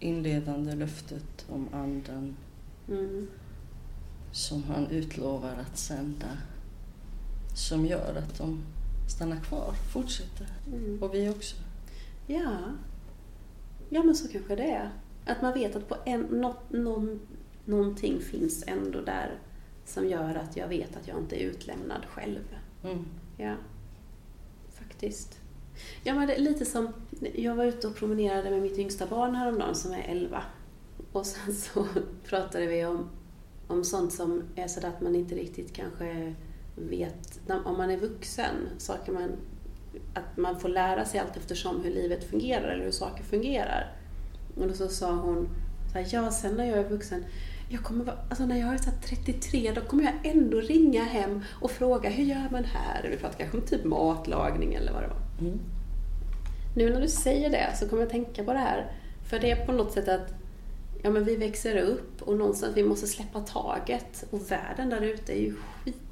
inledande 0.00 0.74
löftet 0.74 1.46
om 1.48 1.68
anden 1.72 2.36
Mm. 2.88 3.26
som 4.32 4.62
han 4.64 4.86
utlovar 4.86 5.56
att 5.70 5.78
sända 5.78 6.26
som 7.54 7.86
gör 7.86 8.14
att 8.18 8.38
de 8.38 8.62
stannar 9.08 9.40
kvar, 9.40 9.72
fortsätter. 9.92 10.46
Mm. 10.66 11.02
Och 11.02 11.14
vi 11.14 11.28
också. 11.28 11.56
Ja. 12.26 12.58
ja, 13.88 14.02
men 14.02 14.14
så 14.14 14.28
kanske 14.28 14.56
det 14.56 14.70
är. 14.70 14.90
Att 15.26 15.42
man 15.42 15.54
vet 15.54 15.76
att 15.76 15.88
på 15.88 15.96
en, 16.04 16.20
något, 16.20 16.72
någon, 16.72 17.20
någonting 17.64 18.20
finns 18.20 18.64
ändå 18.66 19.00
där 19.00 19.38
som 19.84 20.08
gör 20.08 20.34
att 20.34 20.56
jag 20.56 20.68
vet 20.68 20.96
att 20.96 21.08
jag 21.08 21.18
inte 21.18 21.42
är 21.42 21.46
utlämnad 21.46 22.04
själv. 22.04 22.56
Mm. 22.84 23.04
Ja, 23.36 23.54
faktiskt. 24.72 25.38
Ja, 26.02 26.14
men 26.14 26.26
det 26.26 26.34
är 26.34 26.40
lite 26.40 26.64
som, 26.64 26.88
jag 27.34 27.54
var 27.54 27.64
ute 27.64 27.86
och 27.86 27.96
promenerade 27.96 28.50
med 28.50 28.62
mitt 28.62 28.78
yngsta 28.78 29.06
barn 29.06 29.34
häromdagen 29.34 29.74
som 29.74 29.92
är 29.92 30.02
11. 30.08 30.42
Och 31.12 31.26
sen 31.26 31.54
så 31.54 31.86
pratade 32.28 32.66
vi 32.66 32.84
om, 32.84 33.08
om 33.68 33.84
sånt 33.84 34.12
som 34.12 34.42
är 34.56 34.68
sådär 34.68 34.88
att 34.88 35.00
man 35.00 35.14
inte 35.14 35.34
riktigt 35.34 35.72
kanske 35.72 36.34
vet, 36.76 37.40
om 37.64 37.76
man 37.78 37.90
är 37.90 37.96
vuxen, 37.96 38.54
saker 38.78 39.12
man, 39.12 39.32
att 40.14 40.36
man 40.36 40.60
får 40.60 40.68
lära 40.68 41.04
sig 41.04 41.20
allt 41.20 41.36
eftersom 41.36 41.84
hur 41.84 41.90
livet 41.90 42.30
fungerar 42.30 42.68
eller 42.68 42.84
hur 42.84 42.90
saker 42.90 43.24
fungerar. 43.24 43.92
Och 44.56 44.68
då 44.68 44.74
så 44.74 44.88
sa 44.88 45.12
hon, 45.12 45.48
så 45.92 45.98
här, 45.98 46.06
ja 46.10 46.30
sen 46.30 46.54
när 46.54 46.64
jag 46.64 46.78
är 46.78 46.88
vuxen, 46.88 47.24
jag 47.68 47.82
kommer 47.82 48.04
vara, 48.04 48.16
alltså 48.28 48.46
när 48.46 48.60
jag 48.60 48.74
är 48.74 48.78
så 48.78 48.90
här 48.90 48.98
33 49.02 49.72
då 49.74 49.80
kommer 49.80 50.04
jag 50.04 50.32
ändå 50.32 50.60
ringa 50.60 51.04
hem 51.04 51.44
och 51.60 51.70
fråga 51.70 52.10
hur 52.10 52.24
gör 52.24 52.48
man 52.50 52.64
här? 52.64 53.08
Vi 53.10 53.16
pratar 53.16 53.38
kanske 53.38 53.56
om 53.56 53.66
typ 53.66 53.84
matlagning 53.84 54.74
eller 54.74 54.92
vad 54.92 55.02
det 55.02 55.08
var. 55.08 55.48
Mm. 55.48 55.58
Nu 56.76 56.90
när 56.90 57.00
du 57.00 57.08
säger 57.08 57.50
det 57.50 57.76
så 57.76 57.88
kommer 57.88 58.02
jag 58.02 58.10
tänka 58.10 58.44
på 58.44 58.52
det 58.52 58.58
här. 58.58 58.92
För 59.28 59.38
det 59.38 59.50
är 59.50 59.66
på 59.66 59.72
något 59.72 59.92
sätt 59.92 60.08
att 60.08 60.34
ja, 61.02 61.10
men 61.10 61.24
vi 61.24 61.36
växer 61.36 61.76
upp 61.76 62.22
och 62.22 62.36
någonstans 62.36 62.76
vi 62.76 62.82
måste 62.82 63.06
släppa 63.06 63.40
taget. 63.40 64.24
Och 64.30 64.50
världen 64.50 64.90
där 64.90 65.00
ute 65.00 65.32
är 65.32 65.40
ju 65.40 65.54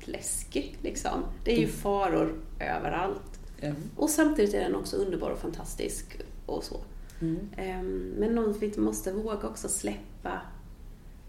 skitläskig. 0.06 0.76
Liksom. 0.82 1.24
Det 1.44 1.52
är 1.52 1.58
ju 1.60 1.66
faror 1.66 2.34
överallt. 2.60 3.40
Ja. 3.60 3.72
Och 3.96 4.10
samtidigt 4.10 4.54
är 4.54 4.60
den 4.60 4.74
också 4.74 4.96
underbar 4.96 5.30
och 5.30 5.38
fantastisk 5.38 6.20
och 6.46 6.64
så. 6.64 6.80
Mm. 7.20 7.38
Ehm, 7.56 8.14
Men 8.18 8.34
någon 8.34 8.52
vi 8.58 8.72
måste 8.76 9.12
våga 9.12 9.48
också 9.48 9.68
släppa, 9.68 10.40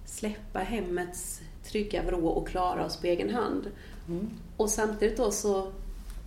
släppa 0.05 0.59
hemmets 0.59 1.41
trygga 1.63 2.03
vrå 2.03 2.27
och 2.27 2.47
klara 2.47 2.85
oss 2.85 2.97
på 2.97 3.07
egen 3.07 3.29
hand. 3.29 3.71
Mm. 4.07 4.29
Och 4.57 4.69
samtidigt 4.69 5.17
då 5.17 5.31
så 5.31 5.71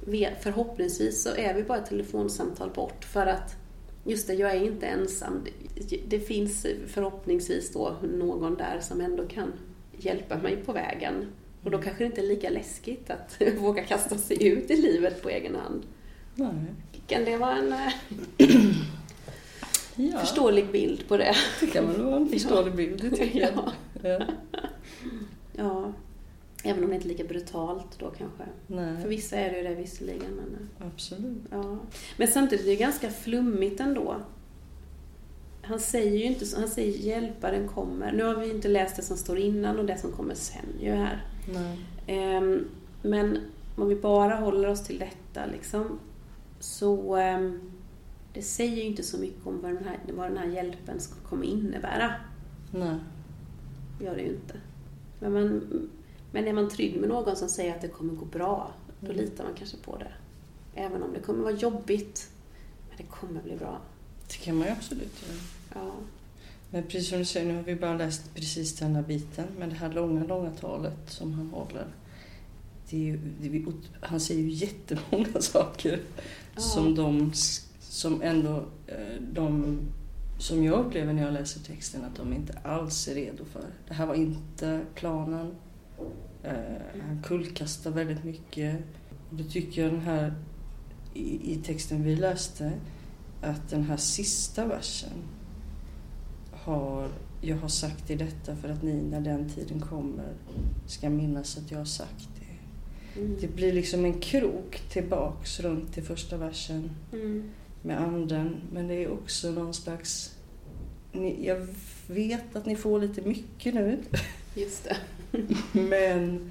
vi- 0.07 0.35
förhoppningsvis 0.41 1.23
så 1.23 1.29
är 1.37 1.55
vi 1.55 1.63
bara 1.63 1.79
ett 1.79 1.87
telefonsamtal 1.89 2.71
bort 2.71 3.05
för 3.05 3.27
att 3.27 3.57
just 4.05 4.27
det, 4.27 4.35
jag 4.35 4.51
är 4.51 4.65
inte 4.65 4.87
ensam. 4.87 5.45
Det, 5.89 6.01
det 6.09 6.21
finns 6.21 6.67
förhoppningsvis 6.87 7.73
då 7.73 7.97
någon 8.19 8.55
där 8.55 8.81
som 8.81 9.01
ändå 9.01 9.27
kan 9.29 9.53
hjälpa 9.99 10.37
mig 10.39 10.57
på 10.57 10.73
vägen. 10.73 11.27
Och 11.67 11.73
då 11.73 11.79
kanske 11.79 12.05
det 12.05 12.07
inte 12.07 12.21
är 12.21 12.27
lika 12.27 12.51
läskigt 12.51 13.11
att 13.11 13.43
våga 13.59 13.85
kasta 13.85 14.19
sig 14.19 14.47
ut 14.49 14.71
i 14.71 14.77
livet 14.77 15.23
på 15.23 15.29
egen 15.29 15.55
hand. 15.55 15.87
Nej. 16.35 16.55
Kan 17.07 17.25
det 17.25 17.37
vara 17.37 17.57
en 17.57 17.73
eh, 17.73 17.93
Ja, 19.97 20.19
förståelig 20.19 20.73
bild 20.73 21.09
på 21.09 21.17
det? 21.17 21.35
det 21.61 21.67
kan 21.67 21.87
väl 21.93 22.03
vara 22.03 22.17
en 22.17 22.29
förståelig 22.33 22.75
bild, 22.75 23.01
det 23.03 23.11
tycker 23.17 23.41
jag. 23.41 23.51
Ja. 23.55 23.73
Ja. 24.03 24.27
Ja. 25.53 25.93
Även 26.65 26.85
om 26.85 26.91
det 26.91 26.97
inte 26.97 27.07
är 27.07 27.09
lika 27.09 27.25
brutalt 27.25 27.99
då 27.99 28.11
kanske. 28.11 28.45
För 28.67 28.75
Nej, 28.75 29.07
vissa 29.07 29.37
är 29.37 29.51
det 29.51 29.59
ju 29.59 29.63
det 29.69 29.75
visserligen. 29.75 30.31
Men, 30.31 30.59
eh, 30.81 30.87
absolut. 30.87 31.43
ja. 31.51 31.79
men 32.17 32.29
samtidigt 32.29 32.67
är 32.67 32.71
det 32.71 32.77
ganska 32.77 33.11
flummigt 33.11 33.81
ändå. 33.81 34.17
Han 35.63 35.81
säger 35.81 36.19
ju 36.19 36.25
inte 36.25 36.47
så, 36.47 36.61
han 36.61 36.69
säger 36.69 36.93
hjälparen 36.93 37.69
kommer. 37.69 38.13
Nu 38.13 38.23
har 38.25 38.35
vi 38.35 38.47
ju 38.47 38.53
inte 38.53 38.69
läst 38.69 38.97
det 38.97 39.03
som 39.03 39.17
står 39.17 39.39
innan 39.39 39.79
och 39.79 39.85
det 39.85 39.99
som 39.99 40.13
kommer 40.13 40.35
sen 40.35 40.67
ju 40.81 40.91
här. 40.93 41.25
Ehm, 42.07 42.65
men 43.03 43.39
om 43.77 43.89
vi 43.89 43.95
bara 43.97 44.35
håller 44.35 44.69
oss 44.69 44.85
till 44.85 44.99
detta 44.99 45.47
liksom, 45.47 45.99
så 46.61 47.17
ehm, 47.17 47.61
det 48.33 48.43
säger 48.43 48.77
ju 48.77 48.83
inte 48.83 49.03
så 49.03 49.19
mycket 49.19 49.47
om 49.47 49.61
vad 49.63 49.75
den 49.75 49.85
här, 49.85 49.99
vad 50.17 50.31
den 50.31 50.39
här 50.39 50.47
hjälpen 50.47 51.01
ska, 51.01 51.15
kommer 51.29 51.45
innebära. 51.47 52.13
Nej. 52.71 52.97
gör 54.01 54.17
det 54.17 54.23
ju 54.23 54.29
inte. 54.29 54.55
Men, 55.21 55.33
man, 55.33 55.91
men 56.33 56.47
är 56.49 56.53
man 56.53 56.69
trygg 56.69 57.01
med 57.01 57.09
någon 57.09 57.37
som 57.37 57.49
säger 57.49 57.75
att 57.75 57.81
det 57.81 57.89
kommer 57.89 58.15
gå 58.15 58.25
bra, 58.25 58.71
då 59.01 59.07
Mm. 59.13 59.17
litar 59.25 59.45
man 59.45 59.53
kanske 59.55 59.77
på 59.77 59.97
det. 59.97 60.13
Även 60.75 61.03
om 61.03 61.13
det 61.13 61.21
kommer 61.21 61.43
vara 61.43 61.55
jobbigt, 61.55 62.31
men 62.89 62.97
det 62.97 63.03
kommer 63.03 63.43
bli 63.43 63.57
bra. 63.57 63.79
Det 64.29 64.35
kan 64.37 64.57
man 64.57 64.67
ju 64.67 64.73
absolut 64.73 65.23
göra. 65.23 65.39
Ja. 65.75 65.93
Men 66.71 66.83
precis 66.83 67.09
som 67.09 67.19
du 67.19 67.25
säger, 67.25 67.47
nu 67.47 67.55
har 67.57 67.63
vi 67.63 67.77
bara 67.77 67.97
läst 67.97 68.35
precis 68.35 68.77
den 68.77 68.97
här 68.97 69.03
biten. 69.03 69.47
Men 69.59 69.69
det 69.69 69.75
här 69.75 69.93
långa, 69.93 70.25
långa 70.25 70.51
talet 70.51 70.99
som 71.07 71.33
han 71.33 71.51
håller. 71.51 71.87
Det 72.91 72.97
ju, 72.97 73.19
det 73.41 73.73
han 74.01 74.21
säger 74.21 74.43
ju 74.43 74.51
jättemånga 74.51 75.41
saker 75.41 76.01
Ja. 76.55 76.61
som 76.61 76.95
de 76.95 77.33
som 77.81 78.23
ändå 78.23 78.65
eh, 78.87 79.23
de 79.33 79.79
som 80.39 80.65
jag 80.65 80.87
upplever 80.87 81.13
när 81.13 81.23
jag 81.23 81.33
läser 81.33 81.61
texten 81.61 82.05
att 82.05 82.17
de 82.17 82.33
inte 82.33 82.59
alls 82.65 83.09
är 83.09 83.15
redo 83.15 83.45
för. 83.45 83.65
Det 83.89 83.95
här 83.95 84.07
var 84.07 84.15
inte 84.15 84.81
planen. 84.95 85.55
Eh, 86.43 86.53
han 87.07 87.23
kullkastar 87.23 87.91
väldigt 87.91 88.25
mycket. 88.25 88.77
Och 89.31 89.37
då 89.37 89.45
tycker 89.45 89.83
jag 89.83 89.93
den 89.93 90.01
här 90.01 90.35
i, 91.15 91.53
i 91.53 91.57
texten 91.57 92.03
vi 92.05 92.17
läste 92.17 92.73
att 93.43 93.69
den 93.71 93.85
här 93.85 93.97
sista 93.97 94.67
versen 94.67 95.13
har 96.67 97.09
jag 97.41 97.57
har 97.57 97.69
sagt 97.69 98.11
i 98.11 98.15
detta 98.15 98.57
för 98.57 98.69
att 98.69 98.83
ni 98.83 98.93
när 98.95 99.21
den 99.21 99.49
tiden 99.51 99.81
kommer 99.81 100.33
ska 100.87 101.11
minnas 101.11 101.59
att 101.59 101.71
jag 101.71 101.79
har 101.79 101.85
sagt 101.85 102.29
det. 102.39 103.21
Mm. 103.21 103.37
Det 103.41 103.49
blir 103.49 103.73
liksom 103.73 104.05
en 104.05 104.21
krok 104.21 104.83
tillbaks 104.91 105.61
runt 105.61 105.95
till 105.95 106.03
första 106.03 106.37
versen 106.37 106.91
Mm. 107.13 107.51
med 107.83 108.01
anden. 108.01 108.57
Men 108.73 108.89
det 108.89 108.95
är 108.95 109.11
också 109.11 109.51
någon 109.51 109.75
slags... 109.75 110.37
Ni, 111.13 111.47
jag 111.47 111.67
vet 112.07 112.57
att 112.57 112.67
ni 112.67 112.77
får 112.77 113.01
lite 113.01 113.23
mycket 113.23 113.75
nu. 113.75 113.99
Just 114.55 114.85
det. 114.85 114.97
Men... 115.73 116.51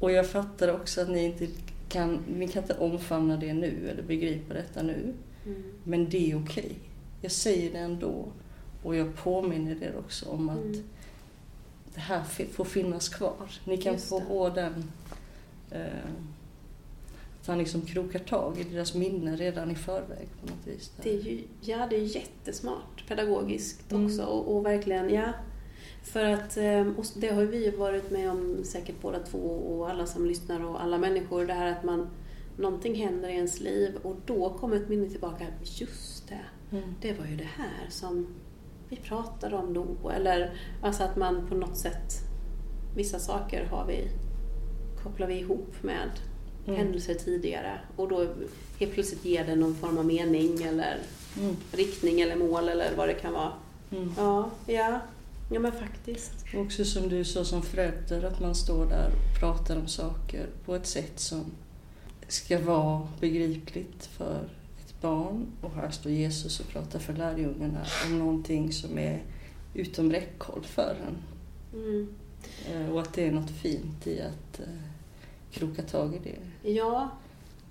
Och 0.00 0.12
jag 0.12 0.30
fattar 0.30 0.74
också 0.74 1.00
att 1.00 1.08
ni 1.10 1.24
inte 1.24 1.48
kan, 1.88 2.18
ni 2.38 2.48
kan 2.48 2.62
inte 2.62 2.74
omfamna 2.78 3.36
det 3.36 3.54
nu 3.54 3.88
eller 3.90 4.02
begripa 4.02 4.54
detta 4.54 4.82
nu. 4.82 5.14
Mm. 5.46 5.62
Men 5.84 6.08
det 6.08 6.30
är 6.30 6.42
okej. 6.44 6.72
Jag 7.20 7.32
säger 7.32 7.72
det 7.72 7.78
ändå. 7.78 8.28
Och 8.88 8.96
jag 8.96 9.14
påminner 9.16 9.82
er 9.82 9.94
också 9.98 10.28
om 10.30 10.48
att 10.48 10.56
Mm. 10.58 10.82
det 11.94 12.00
här 12.00 12.22
får 12.52 12.64
finnas 12.64 13.08
kvar. 13.08 13.50
Ni 13.64 13.76
kan 13.76 13.92
Just 13.92 14.08
få 14.08 14.20
ha 14.20 14.50
den... 14.50 14.90
Eh, 15.70 15.86
att 17.40 17.46
han 17.46 17.58
liksom 17.58 17.80
krokar 17.82 18.18
tag 18.18 18.58
i 18.58 18.64
deras 18.64 18.94
minne 18.94 19.36
redan 19.36 19.70
i 19.70 19.74
förväg 19.74 20.28
på 20.40 20.46
något 20.46 20.66
vis. 20.66 20.92
Det 21.02 21.10
är 21.14 21.20
ju 21.22 21.42
ja, 21.60 21.86
det 21.90 21.96
är 21.96 22.16
jättesmart 22.16 23.04
pedagogiskt 23.08 23.92
Mm. 23.92 24.06
också 24.06 24.22
och, 24.22 24.56
och 24.56 24.66
verkligen, 24.66 25.10
ja. 25.14 25.32
För 26.02 26.24
att, 26.24 26.56
eh, 26.56 26.88
och 26.96 27.04
det 27.16 27.28
har 27.34 27.42
vi 27.44 27.70
varit 27.70 28.10
med 28.10 28.30
om 28.30 28.56
säkert 28.64 29.00
båda 29.02 29.18
två 29.18 29.38
och 29.38 29.90
alla 29.90 30.06
som 30.06 30.26
lyssnar 30.26 30.64
och 30.64 30.82
alla 30.82 30.98
människor, 30.98 31.46
det 31.46 31.52
här 31.52 31.72
att 31.72 31.84
man 31.84 32.08
någonting 32.56 32.94
händer 32.94 33.28
i 33.28 33.32
ens 33.32 33.60
liv 33.60 33.96
och 34.02 34.16
då 34.26 34.50
kommer 34.50 34.76
ett 34.76 34.88
minne 34.88 35.08
tillbaka. 35.10 35.46
Just 35.64 36.28
det, 36.28 36.40
Mm. 36.76 36.94
det 37.00 37.12
var 37.18 37.26
ju 37.26 37.36
det 37.36 37.48
här 37.56 37.86
som 37.90 38.26
vi 38.88 38.96
pratade 38.96 39.56
om 39.56 39.74
då. 39.74 40.10
Eller 40.10 40.52
alltså 40.82 41.02
att 41.02 41.16
man 41.16 41.46
på 41.48 41.54
något 41.54 41.76
sätt, 41.76 42.14
vissa 42.96 43.18
saker 43.18 43.64
har 43.64 43.86
vi, 43.86 44.08
kopplar 45.02 45.26
vi 45.26 45.38
ihop 45.38 45.74
med 45.82 46.10
Mm. 46.66 46.80
händelser 46.80 47.14
tidigare 47.14 47.80
och 47.96 48.08
då 48.08 48.26
helt 48.78 48.92
plötsligt 48.92 49.24
ger 49.24 49.46
det 49.46 49.56
någon 49.56 49.74
form 49.74 49.98
av 49.98 50.06
mening 50.06 50.62
eller 50.62 50.98
Mm. 51.38 51.56
riktning 51.72 52.20
eller 52.20 52.36
mål 52.36 52.68
eller 52.68 52.96
vad 52.96 53.08
det 53.08 53.14
kan 53.14 53.32
vara. 53.32 53.52
Mm. 53.90 54.12
Ja, 54.16 54.50
ja, 54.66 55.00
ja 55.50 55.60
men 55.60 55.72
faktiskt. 55.72 56.32
Också 56.56 56.84
som 56.84 57.08
du 57.08 57.24
sa 57.24 57.44
som 57.44 57.62
förälder, 57.62 58.22
att 58.24 58.40
man 58.40 58.54
står 58.54 58.86
där 58.86 59.06
och 59.08 59.40
pratar 59.40 59.76
om 59.76 59.86
saker 59.88 60.46
på 60.64 60.74
ett 60.74 60.86
sätt 60.86 61.20
som 61.20 61.44
ska 62.28 62.58
vara 62.60 63.08
begripligt 63.20 64.06
för 64.06 64.48
barn. 65.00 65.46
Och 65.60 65.70
här 65.70 65.90
står 65.90 66.12
Jesus 66.12 66.60
och 66.60 66.68
pratar 66.68 66.98
för 66.98 67.12
lärjungarna 67.12 67.86
om 68.06 68.18
någonting 68.18 68.72
som 68.72 68.98
är 68.98 69.22
utom 69.74 70.12
räckhåll 70.12 70.64
för 70.64 70.96
en. 71.06 71.16
Mm. 71.80 72.08
Eh, 72.72 72.90
Och 72.94 73.00
att 73.00 73.12
det 73.14 73.26
är 73.26 73.32
något 73.32 73.50
fint 73.50 74.06
i 74.06 74.20
att 74.20 74.60
eh, 74.60 74.66
kroka 75.50 75.82
tag 75.82 76.14
i 76.14 76.18
det. 76.24 76.70
Ja, 76.70 77.10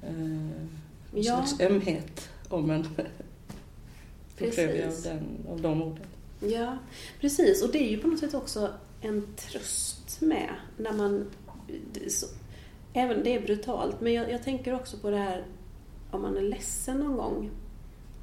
Eh, 0.03 0.09
en 0.11 0.69
Ja. 1.13 1.23
slags 1.45 1.59
ömhet 1.61 2.29
om 2.49 2.69
en. 2.69 2.83
jag 2.97 3.05
av, 3.05 3.07
Precis. 4.37 5.03
den, 5.03 5.23
av 5.49 5.61
de 5.61 5.81
orden. 5.81 6.05
ja, 6.39 6.77
precis. 7.21 7.63
Och 7.63 7.71
det 7.71 7.79
är 7.79 7.89
ju 7.89 7.97
på 7.97 8.07
något 8.07 8.19
sätt 8.19 8.33
också 8.33 8.73
en 9.01 9.27
tröst 9.35 10.21
med 10.21 10.49
när 10.77 10.93
man... 10.93 11.25
Så, 12.09 12.25
även 12.93 13.23
det 13.23 13.35
är 13.35 13.41
brutalt, 13.41 14.01
men 14.01 14.13
jag, 14.13 14.31
jag 14.31 14.43
tänker 14.43 14.73
också 14.75 14.97
på 14.97 15.09
det 15.09 15.17
här 15.17 15.43
om 16.17 16.23
man 16.23 16.37
är 16.37 16.41
ledsen 16.41 16.97
någon 16.99 17.17
gång 17.17 17.49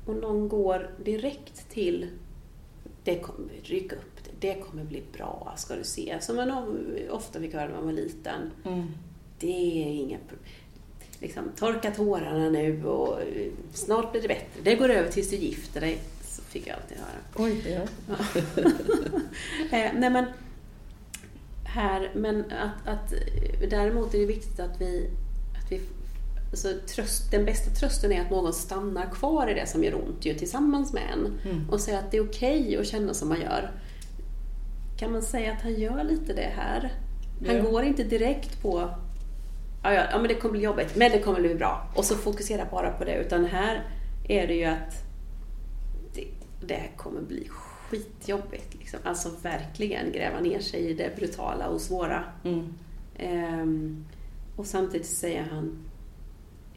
och 0.06 0.14
någon 0.16 0.48
går 0.48 0.90
direkt 1.04 1.70
till 1.70 2.08
det 3.04 3.18
kommer 3.18 3.48
rycka 3.62 3.96
upp 3.96 4.24
det, 4.24 4.30
det 4.54 4.60
kommer 4.60 4.84
bli 4.84 5.02
bra, 5.16 5.52
ska 5.56 5.76
du 5.76 5.84
se. 5.84 6.18
Som 6.20 6.36
man 6.36 6.50
of- 6.50 7.10
ofta 7.10 7.40
fick 7.40 7.54
höra 7.54 7.68
när 7.68 7.74
man 7.74 7.84
var 7.84 7.92
liten. 7.92 8.50
Mm. 8.64 8.86
Det 9.38 9.82
är 9.82 9.86
inga 9.90 10.18
liksom, 11.20 11.44
torka 11.56 11.90
tårarna 11.90 12.48
nu 12.50 12.84
och 12.84 13.20
eh, 13.22 13.52
snart 13.72 14.12
blir 14.12 14.22
det 14.22 14.28
bättre. 14.28 14.60
Det 14.62 14.74
går 14.74 14.88
över 14.88 15.10
tills 15.10 15.30
du 15.30 15.36
gifter 15.36 15.80
dig. 15.80 15.98
Så 16.22 16.42
fick 16.42 16.66
jag 16.66 16.76
alltid 16.76 16.98
höra. 16.98 17.46
Oj, 17.46 17.78
ja. 18.08 18.14
Eh, 19.78 19.90
nej 19.94 20.10
men, 20.10 20.24
här, 21.64 22.10
men 22.14 22.40
att, 22.40 22.86
att 22.88 23.12
eh, 23.12 23.68
däremot 23.70 24.14
är 24.14 24.18
det 24.18 24.26
viktigt 24.26 24.60
att 24.60 24.80
vi, 24.80 25.10
att 25.64 25.72
vi 25.72 25.80
alltså 26.54 26.94
tröst, 26.94 27.30
den 27.30 27.44
bästa 27.44 27.70
trösten 27.70 28.12
är 28.12 28.20
att 28.20 28.30
någon 28.30 28.52
stannar 28.52 29.10
kvar 29.10 29.48
i 29.50 29.54
det 29.54 29.66
som 29.66 29.84
gör 29.84 29.94
ont 29.94 30.24
ju, 30.26 30.34
tillsammans 30.34 30.92
med 30.92 31.02
en 31.12 31.40
Mm. 31.50 31.70
och 31.70 31.80
säger 31.80 31.98
att 31.98 32.10
det 32.10 32.16
är 32.16 32.28
okej 32.28 32.76
att 32.76 32.86
känna 32.86 33.14
som 33.14 33.28
man 33.28 33.40
gör. 33.40 33.70
Kan 34.98 35.12
man 35.12 35.22
säga 35.22 35.52
att 35.52 35.62
han 35.62 35.74
gör 35.74 36.04
lite 36.04 36.32
det 36.32 36.52
här? 36.56 36.92
Han 37.46 37.56
Ja. 37.56 37.62
går 37.62 37.82
inte 37.82 38.02
direkt 38.04 38.62
på 38.62 38.90
ja, 39.82 39.92
ja, 39.92 40.02
ja, 40.10 40.18
men 40.18 40.28
det 40.28 40.34
kommer 40.34 40.52
bli 40.52 40.62
jobbigt, 40.62 40.96
men 40.96 41.10
det 41.10 41.18
kommer 41.18 41.40
bli 41.40 41.54
bra. 41.54 41.88
Och 41.96 42.04
så 42.04 42.14
fokusera 42.14 42.66
bara 42.70 42.90
på 42.90 43.04
det. 43.04 43.14
Utan 43.16 43.44
här 43.44 43.82
är 44.28 44.46
det 44.46 44.54
ju 44.54 44.64
att 44.64 44.94
det, 46.14 46.24
det 46.66 46.74
här 46.74 46.90
kommer 46.96 47.20
bli 47.20 47.48
skitjobbigt. 47.48 48.74
Liksom. 48.74 48.98
Alltså 49.04 49.30
verkligen 49.42 50.12
gräva 50.12 50.40
ner 50.40 50.60
sig 50.60 50.80
i 50.80 50.94
det 50.94 51.16
brutala 51.16 51.66
och 51.68 51.80
svåra. 51.80 52.24
Mm. 52.44 52.74
Ehm, 53.18 54.04
och 54.56 54.66
samtidigt 54.66 55.06
säger 55.06 55.42
han, 55.50 55.78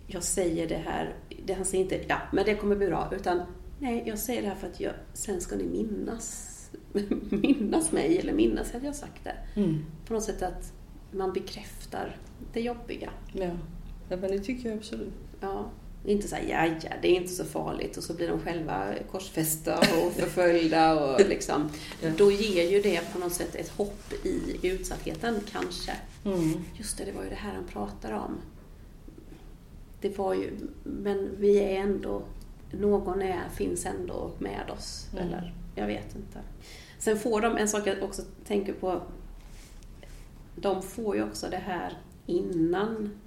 jag 0.07 0.23
säger 0.23 0.67
det 0.67 0.75
här, 0.75 1.15
det, 1.45 1.53
han 1.53 1.65
säger 1.65 1.83
inte 1.83 1.99
ja, 2.07 2.17
men 2.33 2.45
det 2.45 2.55
kommer 2.55 2.75
bli 2.75 2.87
bra, 2.87 3.11
utan 3.15 3.41
nej, 3.79 4.03
jag 4.05 4.19
säger 4.19 4.41
det 4.41 4.47
här 4.47 4.55
för 4.55 4.67
att 4.67 4.79
jag, 4.79 4.93
sen 5.13 5.41
ska 5.41 5.55
ni 5.55 5.63
minnas, 5.63 6.53
minnas 7.29 7.91
mig 7.91 8.17
eller 8.19 8.33
minnas 8.33 8.75
att 8.75 8.83
jag 8.83 8.95
sagt 8.95 9.23
det. 9.23 9.61
Mm. 9.61 9.85
På 10.07 10.13
något 10.13 10.23
sätt 10.23 10.41
att 10.41 10.73
man 11.11 11.33
bekräftar 11.33 12.15
det 12.53 12.61
jobbiga. 12.61 13.09
Ja. 13.33 13.51
ja, 14.09 14.17
men 14.17 14.31
det 14.31 14.39
tycker 14.39 14.69
jag 14.69 14.77
absolut. 14.77 15.13
Ja, 15.41 15.71
inte 16.05 16.27
såhär, 16.27 16.43
ja, 16.49 16.65
ja, 16.65 16.95
det 17.01 17.07
är 17.07 17.15
inte 17.15 17.33
så 17.33 17.45
farligt 17.45 17.97
och 17.97 18.03
så 18.03 18.13
blir 18.13 18.27
de 18.27 18.39
själva 18.39 18.93
korsfästa 19.11 19.79
och 19.79 20.13
förföljda 20.13 21.13
och 21.13 21.19
liksom. 21.29 21.69
Ja. 22.01 22.09
Då 22.17 22.31
ger 22.31 22.71
ju 22.71 22.81
det 22.81 23.13
på 23.13 23.19
något 23.19 23.33
sätt 23.33 23.55
ett 23.55 23.69
hopp 23.69 24.13
i 24.23 24.67
utsattheten 24.67 25.39
kanske. 25.51 25.91
Mm. 26.25 26.53
Just 26.77 26.97
det, 26.97 27.05
det 27.05 27.11
var 27.11 27.23
ju 27.23 27.29
det 27.29 27.35
här 27.35 27.53
han 27.53 27.65
pratade 27.65 28.15
om. 28.15 28.37
Det 30.01 30.17
var 30.17 30.33
ju, 30.33 30.57
men 30.83 31.29
vi 31.39 31.59
är 31.59 31.79
ändå, 31.79 32.21
någon 32.71 33.21
är, 33.21 33.49
finns 33.49 33.85
ändå 33.85 34.31
med 34.39 34.69
oss. 34.77 35.07
Mm. 35.13 35.27
Eller, 35.27 35.53
jag 35.75 35.87
vet 35.87 36.15
inte. 36.15 36.39
Sen 36.99 37.19
får 37.19 37.41
de, 37.41 37.57
en 37.57 37.67
sak 37.67 37.87
jag 37.87 38.03
också 38.03 38.21
tänker 38.45 38.73
på, 38.73 39.01
de 40.55 40.81
får 40.81 41.15
ju 41.15 41.23
också 41.23 41.47
det 41.49 41.57
här 41.57 41.97
innan 42.25 43.19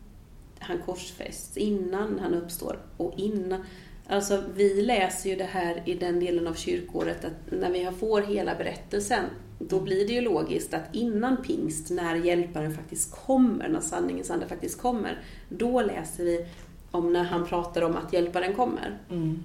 han 0.58 0.78
korsfästs, 0.78 1.56
innan 1.56 2.18
han 2.18 2.34
uppstår 2.34 2.78
och 2.96 3.12
innan 3.16 3.64
Alltså 4.10 4.42
vi 4.54 4.82
läser 4.82 5.30
ju 5.30 5.36
det 5.36 5.44
här 5.44 5.82
i 5.86 5.94
den 5.94 6.20
delen 6.20 6.46
av 6.46 6.54
kyrkåret 6.54 7.24
att 7.24 7.32
när 7.50 7.70
vi 7.70 7.90
får 8.00 8.22
hela 8.22 8.54
berättelsen 8.54 9.24
då 9.68 9.80
blir 9.80 10.06
det 10.06 10.12
ju 10.12 10.20
logiskt 10.20 10.74
att 10.74 10.94
innan 10.94 11.36
pingst, 11.42 11.90
när 11.90 12.14
hjälparen 12.16 12.74
faktiskt 12.74 13.12
kommer, 13.26 13.68
när 13.68 13.80
sanningens 13.80 14.30
ande 14.30 14.48
faktiskt 14.48 14.80
kommer, 14.80 15.22
då 15.48 15.82
läser 15.82 16.24
vi 16.24 16.46
om 16.90 17.12
när 17.12 17.24
han 17.24 17.46
pratar 17.46 17.82
om 17.82 17.96
att 17.96 18.12
hjälparen 18.12 18.54
kommer. 18.54 18.98
Mm. 19.10 19.42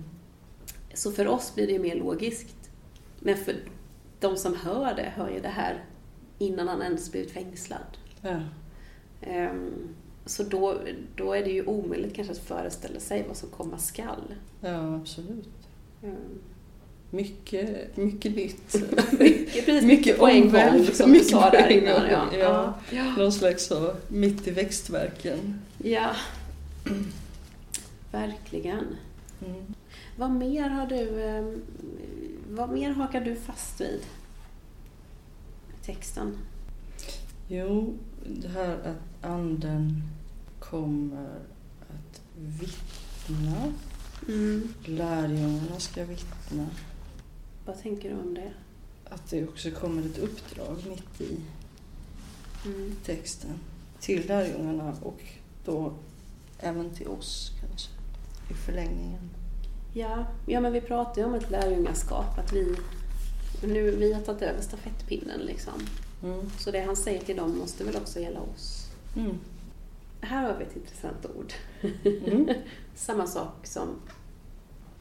Så 0.93 1.11
för 1.11 1.27
oss 1.27 1.55
blir 1.55 1.67
det 1.67 1.73
ju 1.73 1.79
mer 1.79 1.95
logiskt. 1.95 2.69
Men 3.19 3.37
för 3.37 3.55
de 4.19 4.37
som 4.37 4.55
hör 4.55 4.95
det, 4.95 5.13
hör 5.15 5.29
ju 5.29 5.39
det 5.39 5.47
här 5.47 5.83
innan 6.37 6.67
han 6.67 6.81
ens 6.81 7.11
blivit 7.11 7.31
fängslad. 7.31 7.97
Ja. 8.21 8.39
Ehm, 9.21 9.73
Så 10.25 10.43
då, 10.43 10.77
då 11.15 11.33
är 11.33 11.43
det 11.43 11.51
ju 11.51 11.65
omöjligt 11.65 12.15
kanske 12.15 12.31
att 12.31 12.39
föreställa 12.39 12.99
sig 12.99 13.25
vad 13.27 13.37
som 13.37 13.49
komma 13.49 13.77
skall. 13.77 14.35
ja, 14.61 14.95
absolut. 14.95 15.49
Ehm, 16.03 16.39
Mycket, 17.09 17.97
mycket 17.97 18.35
nytt. 18.35 18.73
Mycket, 19.19 19.65
precis, 19.65 19.83
mycket 19.83 20.17
på 20.19 20.27
en 20.27 20.51
gång 20.51 20.85
som 20.93 21.05
du 21.05 21.11
mycket 21.11 21.29
sa 21.29 21.49
på 21.49 21.57
där 21.57 21.69
innan. 21.69 22.09
Ja. 22.09 22.27
ja. 22.39 22.73
Ja. 22.91 23.15
Någon 23.17 23.31
slags 23.31 23.65
så, 23.65 23.95
mitt 24.07 24.47
i 24.47 24.51
växtverken. 24.51 25.59
ja. 25.77 26.09
Verkligen. 28.11 28.85
Mm. 29.45 29.63
Vad 30.17 30.31
mer 30.31 30.69
har 30.69 30.85
du, 30.87 31.23
ehm, 31.23 31.61
vad 32.49 32.69
mer 32.69 32.89
hakar 32.91 33.21
du 33.21 33.35
fast 33.35 33.81
vid? 33.81 34.01
Texten. 35.85 36.37
Jo, 37.47 37.93
det 38.27 38.47
här 38.47 38.77
att 38.83 39.25
anden 39.25 40.03
kommer 40.59 41.39
att 41.81 42.21
vittna. 42.37 43.73
Mm. 44.27 44.73
Lärjungarna 44.85 45.79
ska 45.79 46.03
vittna. 46.03 46.67
Vad 47.65 47.81
tänker 47.81 48.09
du 48.09 48.15
om 48.15 48.33
det? 48.33 48.53
Att 49.09 49.29
det 49.29 49.43
också 49.47 49.71
kommer 49.71 50.05
ett 50.05 50.17
uppdrag 50.17 50.77
mitt 50.89 51.21
i 51.21 51.37
Mm. 52.65 52.95
texten. 53.05 53.59
Till 53.99 54.27
lärjungarna 54.27 54.95
och 55.01 55.21
då 55.65 55.93
även 56.59 56.89
till 56.95 57.07
oss 57.07 57.51
kanske. 57.61 57.89
I 58.51 58.53
förlängningen. 58.53 59.29
Ja, 59.93 60.25
ja, 60.47 60.59
men 60.59 60.73
vi 60.73 60.81
pratar 60.81 61.21
ju 61.21 61.27
om 61.27 61.33
ett 61.33 61.51
lärjungaskap, 61.51 62.37
att 62.39 62.53
vi, 62.53 62.75
nu, 63.63 63.95
vi 63.95 64.13
har 64.13 64.21
tagit 64.21 64.41
över 64.41 64.61
stafettpinnen 64.61 65.39
liksom. 65.39 65.73
Mm. 66.23 66.49
Så 66.59 66.71
det 66.71 66.81
han 66.81 66.95
säger 66.95 67.19
till 67.21 67.35
dem 67.37 67.57
måste 67.57 67.83
väl 67.83 67.95
också 67.95 68.19
gälla 68.19 68.39
oss. 68.41 68.87
Mm. 69.15 69.37
Här 70.21 70.51
har 70.51 70.57
vi 70.59 70.63
ett 70.65 70.75
intressant 70.75 71.25
ord. 71.35 71.53
Mm. 72.05 72.49
Samma 72.95 73.27
sak 73.27 73.67
som 73.67 73.87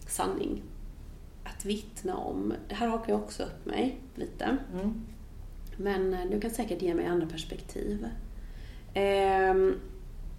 sanning. 0.08 0.62
Att 1.64 1.68
vittna 1.68 2.16
om. 2.16 2.54
Här 2.68 2.88
hakar 2.88 3.12
jag 3.12 3.22
också 3.22 3.42
upp 3.42 3.66
mig 3.66 4.00
lite. 4.14 4.56
Mm. 4.72 4.94
Men 5.76 6.14
eh, 6.14 6.30
du 6.30 6.40
kan 6.40 6.50
säkert 6.50 6.82
ge 6.82 6.94
mig 6.94 7.06
andra 7.06 7.26
perspektiv. 7.26 8.06
Ehm, 8.94 9.74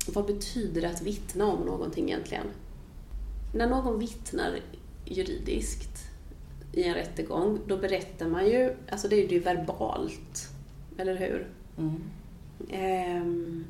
vad 0.08 0.26
betyder 0.26 0.82
det 0.82 0.90
att 0.90 1.02
vittna 1.02 1.46
om 1.46 1.66
någonting 1.66 2.10
egentligen? 2.10 2.48
När 3.54 3.70
någon 3.70 4.00
vittnar 4.00 4.60
juridiskt 5.06 6.04
i 6.72 6.84
en 6.84 6.94
rättegång, 6.94 7.60
då 7.68 7.78
berättar 7.78 8.28
man 8.28 8.46
ju, 8.46 8.76
alltså 8.90 9.08
det 9.08 9.16
är 9.26 9.30
ju 9.30 9.40
verbalt, 9.40 10.50
eller 10.98 11.16
hur? 11.16 11.48
Mm. 11.78 12.04
Ehm, 12.70 13.66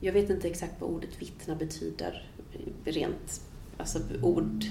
jag 0.00 0.12
vet 0.12 0.30
inte 0.30 0.48
exakt 0.48 0.80
vad 0.80 0.90
ordet 0.90 1.22
vittna 1.22 1.54
betyder 1.54 2.30
rent, 2.84 3.40
alltså 3.76 3.98
ord, 4.22 4.64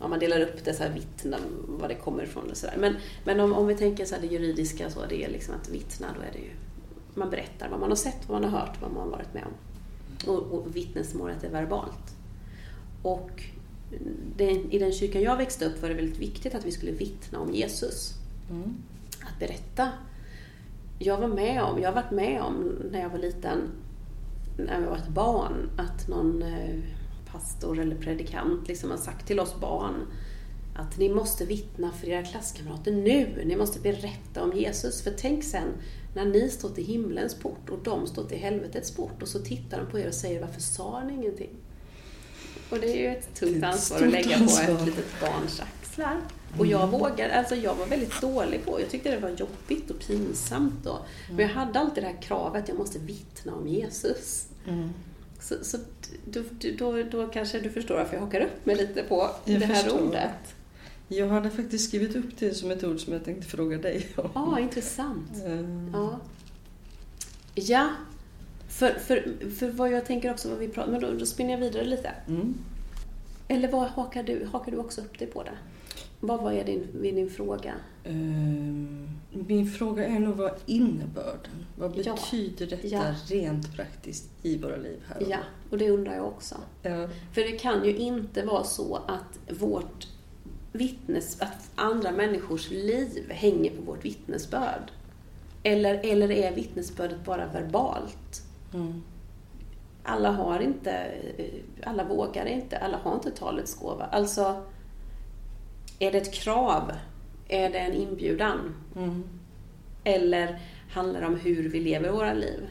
om 0.00 0.10
man 0.10 0.18
delar 0.18 0.40
upp 0.40 0.64
det 0.64 0.74
så 0.74 0.82
här 0.82 0.90
vittna, 0.90 1.36
var 1.66 1.88
det 1.88 1.94
kommer 1.94 2.22
ifrån 2.22 2.50
och 2.50 2.56
sådär. 2.56 2.76
Men, 2.78 2.96
men 3.24 3.40
om, 3.40 3.52
om 3.52 3.66
vi 3.66 3.74
tänker 3.74 4.04
så 4.04 4.14
det 4.20 4.26
juridiska 4.26 4.90
så, 4.90 5.06
det 5.08 5.24
är 5.24 5.28
liksom 5.28 5.54
att 5.54 5.68
vittna, 5.68 6.06
då 6.16 6.20
är 6.20 6.32
det 6.32 6.38
ju, 6.38 6.50
man 7.14 7.30
berättar 7.30 7.68
vad 7.68 7.80
man 7.80 7.88
har 7.88 7.96
sett, 7.96 8.28
vad 8.28 8.40
man 8.40 8.50
har 8.50 8.60
hört, 8.60 8.82
vad 8.82 8.92
man 8.92 9.02
har 9.02 9.10
varit 9.10 9.34
med 9.34 9.44
om. 9.44 9.52
Och, 10.32 10.42
och 10.42 10.76
vittnesmålet 10.76 11.44
är 11.44 11.50
verbalt. 11.50 12.16
Och 13.02 13.42
det, 14.36 14.50
i 14.50 14.78
den 14.78 14.92
kyrkan 14.92 15.22
jag 15.22 15.36
växte 15.36 15.64
upp 15.66 15.82
var 15.82 15.88
det 15.88 15.94
väldigt 15.94 16.18
viktigt 16.18 16.54
att 16.54 16.64
vi 16.64 16.70
skulle 16.72 16.92
vittna 16.92 17.38
om 17.38 17.54
Jesus 17.54 18.14
Mm. 18.50 18.74
att 19.20 19.38
berätta. 19.38 19.88
Jag 20.98 21.18
var 21.18 21.28
med 21.28 21.62
om, 21.62 21.80
jag 21.80 21.88
har 21.88 22.02
varit 22.02 22.10
med 22.10 22.42
om 22.42 22.76
när 22.90 23.00
jag 23.00 23.08
var 23.10 23.18
liten, 23.18 23.58
när 24.56 24.80
jag 24.80 24.90
var 24.90 24.96
ett 24.96 25.08
barn, 25.08 25.70
att 25.76 26.08
någon 26.08 26.42
eh, 26.42 26.78
pastor 27.32 27.78
eller 27.78 27.96
predikant 27.96 28.68
liksom 28.68 28.90
har 28.90 28.98
sagt 28.98 29.26
till 29.26 29.40
oss 29.40 29.60
barn 29.60 30.06
att 30.76 30.98
ni 30.98 31.08
måste 31.08 31.44
vittna 31.44 31.92
för 31.92 32.08
era 32.08 32.22
klasskamrater 32.22 32.92
nu. 32.92 33.42
Ni 33.44 33.56
måste 33.56 33.80
berätta 33.80 34.42
om 34.42 34.52
Jesus. 34.52 35.02
För 35.02 35.10
tänk 35.10 35.44
sen 35.44 35.68
när 36.14 36.24
ni 36.24 36.48
står 36.48 36.68
till 36.68 36.84
himlens 36.86 37.34
port 37.34 37.70
och 37.70 37.78
de 37.84 38.06
står 38.06 38.24
till 38.24 38.38
helvetets 38.38 38.90
port 38.90 39.22
och 39.22 39.28
så 39.28 39.38
tittar 39.38 39.78
de 39.78 39.90
på 39.90 39.98
er 39.98 40.08
och 40.08 40.14
säger 40.14 40.40
varför 40.40 40.60
sa 40.60 41.04
ni 41.04 41.14
ingenting? 41.14 41.50
Och 42.70 42.78
det 42.78 42.86
är 42.86 42.96
ju 42.96 43.16
ett 43.16 43.34
tungt 43.34 43.64
ansvar 43.64 44.02
att 44.02 44.12
lägga 44.12 44.38
på 44.38 44.44
ett 44.44 44.86
litet 44.86 45.20
barns 45.20 45.60
axlar. 45.60 46.20
Och 46.58 46.66
jag 46.66 46.86
vågade, 46.86 47.34
alltså 47.34 47.54
jag 47.54 47.74
var 47.74 47.86
väldigt 47.86 48.20
dålig 48.20 48.64
på, 48.64 48.80
jag 48.80 48.90
tyckte 48.90 49.10
det 49.10 49.18
var 49.18 49.30
jobbigt 49.30 49.90
och 49.90 49.98
pinsamt 49.98 50.84
då. 50.84 50.98
Men 51.30 51.38
jag 51.38 51.48
hade 51.48 51.78
alltid 51.80 52.02
det 52.02 52.06
här 52.06 52.22
kravet, 52.22 52.68
jag 52.68 52.78
måste 52.78 52.98
vittna 52.98 53.54
om 53.54 53.68
Jesus. 53.68 54.46
Mm. 54.68 54.90
Så, 55.40 55.54
så 55.64 55.78
då, 56.24 56.42
då, 56.78 57.02
då 57.02 57.26
kanske 57.26 57.60
du 57.60 57.70
förstår 57.70 57.94
varför 57.94 58.14
jag 58.14 58.20
hakar 58.20 58.40
upp 58.40 58.66
mig 58.66 58.76
lite 58.76 59.02
på 59.02 59.30
Jag 59.44 59.60
det 59.60 59.66
här 59.66 59.74
förstår. 59.74 60.00
ordet. 60.08 60.54
Jag 61.08 61.28
hade 61.28 61.50
faktiskt 61.50 61.88
skrivit 61.88 62.16
upp 62.16 62.36
det 62.38 62.54
som 62.54 62.70
ett 62.70 62.84
ord 62.84 63.00
som 63.00 63.12
jag 63.12 63.24
tänkte 63.24 63.46
fråga 63.46 63.78
dig 63.78 64.08
om. 64.16 64.30
Ja, 64.34 64.58
intressant. 64.60 65.30
Eh, 65.46 65.60
Ja. 65.92 66.20
Ja, 67.54 67.88
för, 68.68 68.90
för, 68.90 69.36
för 69.58 69.70
vad 69.70 69.92
jag 69.92 70.06
tänker 70.06 70.30
också, 70.30 70.48
vad 70.50 70.58
vi 70.58 70.68
pratar 70.68 70.92
men 70.92 71.00
då, 71.00 71.12
då 71.12 71.26
spinner 71.26 71.50
jag 71.50 71.58
vidare 71.58 71.84
lite. 71.84 72.10
Mm. 72.28 72.54
Eller 73.50 73.68
vad 73.68 73.88
hakar 73.88 74.22
du, 74.22 74.48
hakar 74.52 74.72
du 74.72 74.78
också 74.78 75.00
upp 75.00 75.18
dig 75.18 75.28
på 75.28 75.42
det? 75.42 75.58
Vad 76.20 76.40
var 76.42 76.52
är 76.52 76.64
din, 76.64 76.88
din 77.02 77.30
fråga? 77.30 77.74
Ehm, 78.04 79.08
Min 79.32 79.70
fråga 79.70 80.06
är 80.06 80.18
nog 80.18 80.36
vad 80.36 80.52
innebörden? 80.66 81.66
Vad 81.78 81.96
Ja. 81.98 82.14
betyder 82.14 82.66
detta 82.66 82.86
Ja. 82.86 83.02
rent 83.28 83.76
praktiskt 83.76 84.30
i 84.42 84.58
våra 84.58 84.76
liv 84.76 85.00
här? 85.08 85.26
Ja, 85.30 85.38
och 85.70 85.78
det 85.78 85.90
undrar 85.90 86.14
jag 86.14 86.26
också. 86.26 86.54
Ja. 86.82 87.08
För 87.32 87.40
det 87.40 87.52
kan 87.58 87.84
ju 87.84 87.96
inte 87.96 88.44
vara 88.44 88.64
så 88.64 88.96
att 88.96 89.58
vårt 89.60 90.08
vittnes, 90.72 91.40
att 91.40 91.70
andra 91.74 92.12
människors 92.12 92.70
liv 92.70 93.30
hänger 93.30 93.70
på 93.76 93.82
vårt 93.82 94.04
vittnesbörd. 94.04 94.90
Eller, 95.62 95.94
eller 96.04 96.30
är 96.30 96.54
vittnesbördet 96.54 97.24
bara 97.24 97.46
verbalt? 97.46 98.42
Mm. 98.74 99.02
Alla 100.02 100.30
har 100.30 100.60
inte, 100.60 100.92
eh, 101.36 101.44
alla 101.84 102.04
vågar 102.04 102.46
inte, 102.46 102.78
alla 102.78 102.96
har 102.96 103.14
inte 103.14 103.30
talets 103.30 103.74
gåva. 103.74 104.04
Alltså, 104.04 104.62
är 105.98 106.12
det 106.12 106.18
ett 106.18 106.34
krav? 106.34 106.92
Är 107.48 107.70
det 107.70 107.78
en 107.78 107.94
inbjudan? 107.94 108.74
Mm. 108.96 109.24
Eller 110.04 110.60
handlar 110.90 111.20
det 111.20 111.26
om 111.26 111.36
hur 111.36 111.68
vi 111.68 111.80
lever 111.80 112.10
våra 112.10 112.32
liv? 112.32 112.68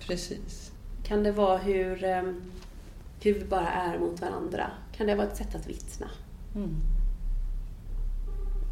Precis. 0.00 0.72
Kan 1.04 1.22
det 1.22 1.32
vara 1.32 1.56
hur, 1.56 2.04
eh, 2.04 2.22
hur 3.22 3.34
vi 3.34 3.44
bara 3.44 3.68
är 3.68 3.98
mot 3.98 4.20
varandra? 4.20 4.70
Kan 4.96 5.06
det 5.06 5.14
vara 5.14 5.26
ett 5.26 5.36
sätt 5.36 5.54
att 5.54 5.66
vittna? 5.66 6.10
Mm. 6.54 6.76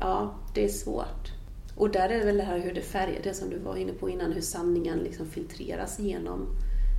Ja, 0.01 0.35
det 0.55 0.65
är 0.65 0.69
svårt. 0.69 1.33
Och 1.77 1.91
där 1.91 2.09
är 2.09 2.19
det 2.19 2.25
väl 2.25 2.37
det 2.37 2.43
här 2.43 2.59
hur 2.59 2.75
det 2.75 2.81
färgar, 2.81 3.21
det 3.23 3.35
som 3.35 3.51
du 3.51 3.59
var 3.59 3.77
inne 3.77 3.93
på 3.93 4.11
innan, 4.11 4.33
hur 4.33 4.41
sanningen 4.41 4.99
liksom 4.99 5.27
filtreras 5.27 6.01
igenom. 6.01 6.47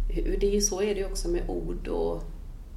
Det 0.07 0.47
är 0.47 0.51
ju 0.51 0.61
så 0.61 0.81
är 0.81 0.95
det 0.95 0.99
ju 0.99 1.05
också 1.05 1.29
med 1.29 1.49
ord 1.49 1.87
och 1.87 2.23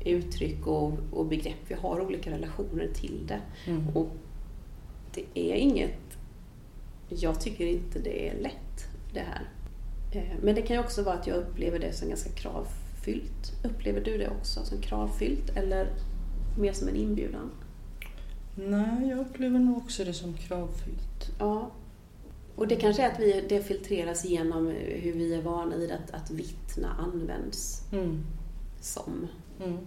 uttryck 0.04 0.66
och, 0.66 0.92
och 1.10 1.26
begrepp. 1.26 1.56
Vi 1.68 1.74
har 1.74 2.00
olika 2.00 2.30
relationer 2.30 2.88
till 2.94 3.26
det. 3.26 3.40
Mm. 3.66 3.88
Och 3.96 4.08
det 5.14 5.24
är 5.34 5.54
inget, 5.54 6.18
jag 7.08 7.40
tycker 7.40 7.66
inte 7.66 7.98
det 7.98 8.28
är 8.28 8.40
lätt 8.40 8.88
det 9.14 9.20
här. 9.20 9.48
Eh, 10.12 10.36
Men 10.42 10.54
det 10.54 10.62
kan 10.62 10.76
ju 10.76 10.82
också 10.82 11.02
vara 11.02 11.14
att 11.14 11.26
jag 11.26 11.36
upplever 11.36 11.78
det 11.78 11.92
som 11.92 12.08
ganska 12.08 12.30
kravfyllt. 12.30 13.52
Upplever 13.64 14.00
du 14.00 14.18
det 14.18 14.28
också 14.28 14.64
som 14.64 14.80
kravfyllt 14.80 15.56
eller 15.56 15.88
mer 16.58 16.72
som 16.72 16.88
en 16.88 16.96
inbjudan? 16.96 17.50
Nej, 18.54 19.08
jag 19.08 19.18
upplever 19.18 19.58
nog 19.58 19.76
också 19.76 20.04
det 20.04 20.12
som 20.12 20.34
kravfyllt. 20.34 21.30
Ja. 21.38 21.70
Och 22.58 22.68
det 22.68 22.76
kanske 22.76 23.02
är 23.02 23.10
att 23.12 23.20
vi, 23.20 23.44
det 23.48 23.62
filtreras 23.62 24.24
igenom 24.24 24.66
hur 24.76 25.12
vi 25.12 25.34
är 25.34 25.42
vana 25.42 25.76
vid 25.76 25.90
att, 25.90 26.10
att 26.10 26.30
vittna 26.30 26.88
används 26.98 27.82
Mm. 27.92 28.24
som. 28.80 29.28
Mm. 29.64 29.78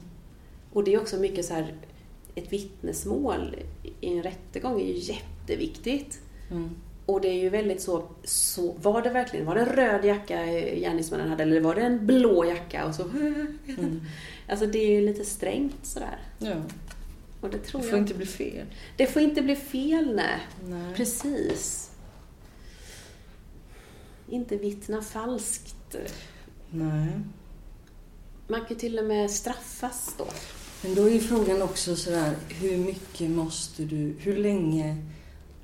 Och 0.73 0.83
det 0.83 0.93
är 0.93 1.01
också 1.01 1.17
mycket 1.17 1.45
så 1.45 1.53
här, 1.53 1.73
ett 2.35 2.53
vittnesmål 2.53 3.55
i 4.01 4.07
en 4.17 4.23
rättegång 4.23 4.81
är 4.81 4.85
ju 4.85 4.97
jätteviktigt. 5.13 6.19
Mm. 6.51 6.69
Och 7.05 7.21
det 7.21 7.27
är 7.27 7.41
ju 7.41 7.49
väldigt 7.49 7.81
så, 7.81 8.03
så 8.23 8.71
var 8.71 9.01
det 9.01 9.09
verkligen, 9.09 9.45
var 9.45 9.55
det 9.55 9.61
en 9.61 9.69
röd 9.75 10.05
jacka 10.05 10.45
gärningsmannen 10.75 11.29
hade 11.29 11.43
eller 11.43 11.61
var 11.61 11.75
det 11.75 11.81
en 11.81 12.05
blå 12.07 12.45
jacka? 12.45 12.85
Och 12.85 12.95
så, 12.95 13.03
Mm. 13.67 14.01
Alltså 14.49 14.65
det 14.65 14.79
är 14.79 14.91
ju 14.91 15.01
lite 15.07 15.25
strängt 15.25 15.85
sådär. 15.85 16.17
Ja, 16.39 16.55
Och 17.41 17.49
det 17.49 17.57
tror 17.57 17.81
det 17.81 17.85
jag. 17.87 17.91
får 17.91 17.99
inte 17.99 18.13
bli 18.13 18.25
fel. 18.25 18.65
Det 18.97 19.05
får 19.07 19.21
inte 19.21 19.41
bli 19.41 19.55
fel, 19.55 20.15
nej. 20.15 20.39
Nej. 20.65 20.95
Precis. 20.95 21.90
Inte 24.31 24.57
vittna 24.57 25.01
falskt. 25.01 25.95
Nej. 26.69 27.07
Man 28.47 28.65
kan 28.65 28.77
till 28.77 28.99
och 28.99 29.05
med 29.05 29.31
straffas 29.31 30.15
då. 30.17 30.25
Men 30.83 30.95
då 30.95 31.03
är 31.03 31.09
ju 31.13 31.19
frågan 31.19 31.61
också 31.61 31.95
sådär, 31.95 32.35
hur 32.49 32.77
mycket 32.77 33.29
måste 33.29 33.83
du, 33.83 34.15
hur 34.19 34.37
länge, 34.37 34.97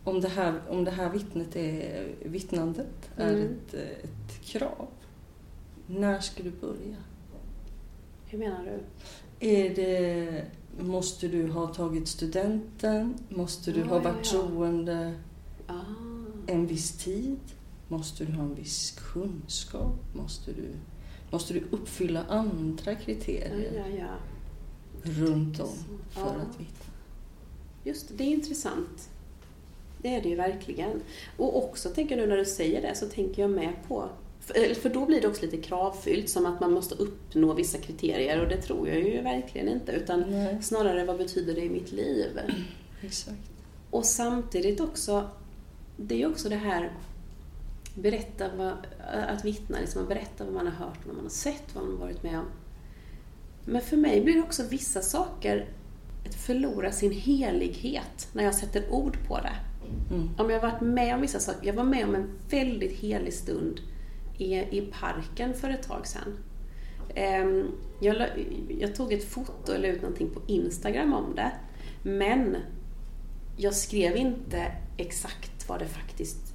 om 0.04 0.22
det 0.22 0.28
här, 0.28 0.62
om 0.70 0.84
det 0.84 0.92
här 0.92 1.10
vittnet 1.10 1.56
är, 1.56 2.08
vittnandet 2.26 3.10
är 3.18 3.34
Mm. 3.34 3.44
ett, 3.44 3.74
ett 3.74 4.42
krav, 4.46 4.88
när 5.88 6.20
ska 6.20 6.44
du 6.44 6.52
börja? 6.52 6.96
Hur 8.26 8.38
menar 8.40 8.66
du? 8.66 8.80
Är 9.48 9.76
det, 9.76 10.46
måste 10.80 11.28
du 11.28 11.48
ha 11.52 11.68
tagit 11.68 12.08
studenten? 12.08 13.14
Måste 13.30 13.72
du 13.72 13.80
Ja, 13.80 13.86
ha 13.86 13.96
ja, 13.96 14.02
varit 14.02 14.32
ja. 14.34 14.42
troende 14.42 15.14
Ah, 15.68 15.74
en 16.48 16.68
viss 16.68 16.92
tid? 16.92 17.40
Måste 17.88 18.26
du 18.26 18.34
ha 18.34 18.44
en 18.44 18.56
viss 18.56 19.00
kunskap? 19.14 19.96
Måste 20.14 20.52
du, 20.52 20.70
måste 21.32 21.54
du 21.54 21.64
uppfylla 21.72 22.24
andra 22.30 22.92
ja, 22.92 22.98
kriterier 23.06 23.84
ja, 23.88 23.98
ja. 24.00 25.12
runt 25.12 25.60
om 25.60 25.76
för 26.10 26.22
ja. 26.22 26.28
att 26.28 26.60
vittna? 26.60 26.94
Just 27.84 28.08
det, 28.08 28.14
det 28.14 28.24
är 28.24 28.34
intressant. 28.34 29.10
Det 30.02 30.16
är 30.16 30.22
det 30.22 30.30
ju 30.30 30.36
verkligen. 30.36 31.02
Och 31.38 31.64
också 31.64 31.90
tänker 31.90 32.18
jag 32.18 32.24
nu 32.24 32.30
när 32.30 32.38
du 32.38 32.46
säger 32.46 32.82
det 32.82 32.96
så 32.96 33.08
tänker 33.08 33.42
jag 33.42 33.52
med 33.52 33.74
på 33.88 34.10
för 34.82 34.90
då 34.90 35.06
blir 35.06 35.22
det 35.22 35.28
också 35.28 35.42
lite 35.42 35.58
kravfyllt, 35.58 36.30
som 36.30 36.46
att 36.46 36.60
man 36.60 36.72
måste 36.72 36.96
uppnå 36.96 37.54
vissa 37.54 37.78
kriterier 37.78 38.42
och 38.42 38.50
det 38.50 38.62
tror 38.62 38.88
jag 38.88 39.00
ju 39.00 39.22
verkligen 39.22 39.68
inte. 39.68 39.92
Utan 39.92 40.24
Nej, 40.30 40.58
snarare, 40.62 41.06
vad 41.06 41.18
betyder 41.18 41.56
det 41.56 41.62
i 41.62 41.70
mitt 41.70 41.92
liv? 41.92 42.40
exakt. 43.02 43.52
Och 43.90 44.06
samtidigt 44.06 44.80
också, 44.80 45.30
det 45.98 46.16
är 46.16 46.20
ju 46.20 46.28
också 46.28 46.50
det 46.50 46.56
här 46.56 46.92
berätta 48.02 48.50
vad, 48.56 48.78
att 49.28 49.46
vittna, 49.46 49.80
liksom 49.80 50.02
att 50.02 50.08
berätta 50.10 50.44
vad 50.44 50.54
man 50.54 50.68
har 50.68 50.86
hört, 50.86 51.00
vad 51.06 51.16
man 51.16 51.26
har 51.26 51.30
sett, 51.30 51.76
vad 51.76 51.84
man 51.84 51.94
har 51.94 52.00
varit 52.00 52.24
med 52.24 52.40
om. 52.40 52.46
Men 53.66 53.82
för 53.82 53.98
mig 53.98 54.22
blir 54.24 54.34
det 54.36 54.42
också 54.42 54.64
vissa 54.70 55.02
saker 55.02 55.70
att 56.28 56.36
förlora 56.36 56.92
sin 56.92 57.12
helighet 57.12 58.30
när 58.34 58.44
jag 58.44 58.56
sätter 58.56 58.90
ord 58.94 59.18
på 59.28 59.38
det. 59.40 59.56
Mm. 60.16 60.30
Om 60.38 60.50
jag 60.50 60.60
har 60.62 60.72
varit 60.72 60.82
med 60.82 61.16
om 61.16 61.22
vissa 61.22 61.40
saker, 61.40 61.68
jag 61.68 61.74
var 61.74 61.84
med 61.84 62.06
om 62.08 62.16
en 62.16 62.30
väldigt 62.50 62.92
helig 63.00 63.34
stund 63.34 63.80
i, 64.38 64.54
i 64.56 64.92
parken 65.00 65.54
för 65.54 65.70
ett 65.70 65.84
tag 65.88 66.08
sedan. 66.08 66.38
Ehm, 67.16 67.72
Jag, 68.02 68.16
la- 68.18 68.28
jag 68.80 68.96
tog 68.96 69.14
ett 69.14 69.24
foto 69.24 69.72
eller 69.72 69.90
ut 69.90 70.02
någonting 70.02 70.30
på 70.30 70.42
Instagram 70.48 71.14
om 71.14 71.36
det. 71.36 71.52
Men 72.04 72.58
jag 73.58 73.74
skrev 73.76 74.16
inte 74.16 74.72
exakt 74.98 75.70
vad 75.70 75.80
det 75.80 75.88
faktiskt 75.88 76.54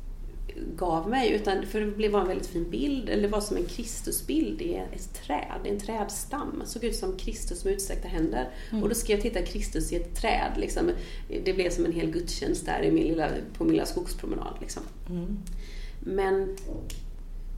gav 0.76 1.10
mig. 1.10 1.32
Utan, 1.32 1.66
för 1.66 1.80
det 1.80 1.86
blev 1.86 2.14
en 2.14 2.26
väldigt 2.26 2.46
fin 2.46 2.70
bild, 2.70 3.08
eller 3.08 3.22
det 3.22 3.28
var 3.28 3.40
som 3.40 3.56
en 3.56 3.64
Kristusbild 3.64 4.62
i 4.62 4.74
ett 4.74 5.14
träd, 5.14 5.60
en 5.64 5.80
trädstam. 5.80 6.58
Det 6.60 6.66
såg 6.66 6.84
ut 6.84 6.96
som 6.96 7.16
Kristus 7.16 7.64
med 7.64 7.74
utsträckta 7.74 8.08
händer. 8.08 8.50
Och 8.82 8.88
då 8.88 8.94
skrev 8.94 9.16
jag 9.16 9.22
titta 9.22 9.42
Kristus 9.42 9.92
i 9.92 9.96
ett 9.96 10.16
träd. 10.16 10.52
Liksom. 10.56 10.90
Det 11.44 11.52
blev 11.52 11.70
som 11.70 11.84
en 11.84 11.92
hel 11.92 12.10
gudstjänst 12.10 12.66
där 12.66 12.82
i 12.82 12.90
min 12.90 13.04
lilla, 13.04 13.28
på 13.58 13.64
min 13.64 13.72
lilla 13.72 13.86
skogspromenad. 13.86 14.54
Liksom. 14.60 14.82
Mm. 15.10 15.38
Men 16.00 16.56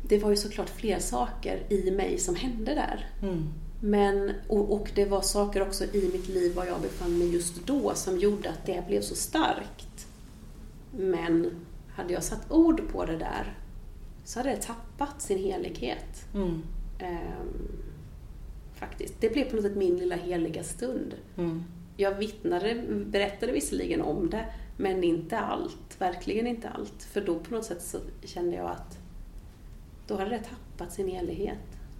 det 0.08 0.18
var 0.18 0.30
ju 0.30 0.36
såklart 0.36 0.70
fler 0.70 0.98
saker 0.98 1.62
i 1.68 1.90
mig 1.90 2.18
som 2.18 2.34
hände 2.34 2.74
där. 2.74 3.10
Mm. 3.22 3.48
Men, 3.80 4.32
och, 4.48 4.72
och 4.72 4.90
det 4.94 5.04
var 5.04 5.20
saker 5.20 5.62
också 5.62 5.84
i 5.84 6.10
mitt 6.12 6.28
liv 6.28 6.54
var 6.54 6.64
jag 6.64 6.80
befann 6.80 7.18
mig 7.18 7.34
just 7.34 7.66
då 7.66 7.94
som 7.94 8.18
gjorde 8.18 8.50
att 8.50 8.66
det 8.66 8.84
blev 8.88 9.00
så 9.00 9.14
starkt. 9.14 10.06
Men 10.96 11.50
hade 11.94 12.12
jag 12.12 12.22
satt 12.22 12.50
ord 12.50 12.88
på 12.92 13.04
det 13.04 13.16
där 13.16 13.58
så 14.24 14.38
hade 14.38 14.50
det 14.50 14.62
tappat 14.62 15.22
sin 15.22 15.38
helighet. 15.38 16.26
Mm. 16.34 16.62
Ehm, 16.98 17.82
faktiskt. 18.74 19.14
Det 19.20 19.30
blev 19.30 19.44
på 19.44 19.56
något 19.56 19.64
sätt 19.64 19.76
min 19.76 19.96
lilla 19.96 20.16
heliga 20.16 20.64
stund. 20.64 21.14
Mm. 21.36 21.64
Jag 21.96 22.14
vittnade, 22.14 22.84
berättade 23.06 23.52
visserligen 23.52 24.02
om 24.02 24.30
det, 24.30 24.46
men 24.76 25.04
inte 25.04 25.38
allt. 25.38 25.96
Verkligen 25.98 26.46
inte 26.46 26.68
allt. 26.68 27.02
För 27.02 27.20
då 27.20 27.38
på 27.38 27.54
något 27.54 27.64
sätt 27.64 27.82
så 27.82 27.98
kände 28.24 28.56
jag 28.56 28.70
att 28.70 28.98
då 30.06 30.16
hade 30.16 30.30
det 30.30 30.42
tappat 30.42 30.92
sin 30.92 31.08
helighet. 31.08 31.58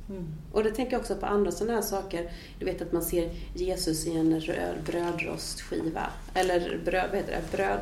Mm. 0.09 0.35
Och 0.53 0.65
det 0.65 0.71
tänker 0.71 0.93
jag 0.93 1.01
också 1.01 1.17
på 1.17 1.27
andra 1.27 1.51
sådana 1.51 1.75
här 1.75 1.83
saker. 1.83 2.33
Du 2.59 2.65
vet 2.65 2.83
att 2.83 2.93
man 2.93 3.03
ser 3.03 3.31
Jesus 3.55 4.07
i 4.07 4.17
en 4.17 4.41
röd 4.41 4.77
brödrostskiva. 4.87 6.11
Eller 6.35 6.81
bröd, 6.85 7.09
vad 7.11 7.21
heter 7.21 7.33
det? 7.33 7.57
Bröd, 7.57 7.81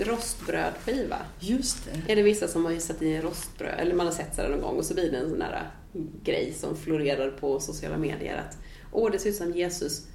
rostbrödskiva. 0.00 1.16
Just 1.40 1.84
det. 1.84 2.12
Är 2.12 2.16
det 2.16 2.22
vissa 2.22 2.48
som 2.48 2.64
har 2.64 2.78
satt 2.78 3.02
i 3.02 3.14
en 3.14 3.22
rostbröd, 3.22 3.74
eller 3.78 3.94
man 3.94 4.06
har 4.06 4.12
sett 4.12 4.34
sådär 4.34 4.48
någon 4.48 4.60
gång 4.60 4.76
och 4.76 4.84
så 4.84 4.94
blir 4.94 5.10
det 5.10 5.16
en 5.16 5.30
sån 5.30 5.42
här 5.42 5.70
grej 6.24 6.52
som 6.52 6.76
florerar 6.76 7.30
på 7.30 7.60
sociala 7.60 7.98
medier 7.98 8.36
att 8.36 8.58
åh, 8.92 9.10
det 9.10 9.18
ser 9.18 9.30
ut 9.30 9.36
som 9.36 9.52
Jesus 9.52 10.06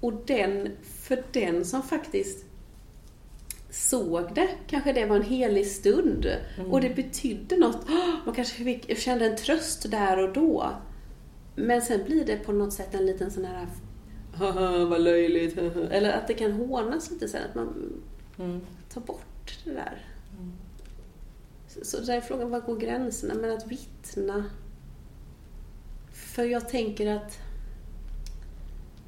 Och 0.00 0.12
den, 0.26 0.68
för 0.82 1.22
den 1.32 1.64
som 1.64 1.82
faktiskt 1.82 2.44
såg 3.70 4.34
det, 4.34 4.48
kanske 4.66 4.92
det 4.92 5.06
var 5.06 5.16
en 5.16 5.22
helig 5.22 5.66
stund. 5.66 6.26
Och 6.70 6.80
det 6.80 6.96
betydde 6.96 7.56
något. 7.56 7.88
Man 8.26 8.34
kanske 8.34 8.64
fick, 8.64 8.98
kände 8.98 9.26
en 9.26 9.36
tröst 9.36 9.90
där 9.90 10.18
och 10.18 10.32
då. 10.32 10.72
Men 11.56 11.82
sen 11.82 12.04
blir 12.04 12.24
det 12.24 12.36
på 12.36 12.52
något 12.52 12.72
sätt 12.72 12.94
en 12.94 13.06
liten 13.06 13.30
sån 13.30 13.44
här 13.44 13.66
Haha, 14.34 14.84
vad 14.84 15.00
löjligt. 15.00 15.58
Eller 15.90 16.12
att 16.12 16.28
det 16.28 16.34
kan 16.34 16.52
hånas 16.52 17.10
lite 17.10 17.28
sen. 17.28 17.42
Att 17.50 17.54
man 17.54 17.92
Mm. 18.38 18.60
tar 18.92 19.00
bort 19.00 19.58
det 19.64 19.70
där. 19.72 20.06
Så, 21.68 21.84
så 21.84 22.00
där 22.00 22.16
är 22.16 22.20
frågan, 22.20 22.50
var 22.50 22.60
går 22.60 22.76
gränserna? 22.76 23.34
Men 23.34 23.56
att 23.56 23.66
vittna... 23.66 24.44
För 26.12 26.44
jag 26.44 26.68
tänker 26.68 27.16
att... 27.16 27.38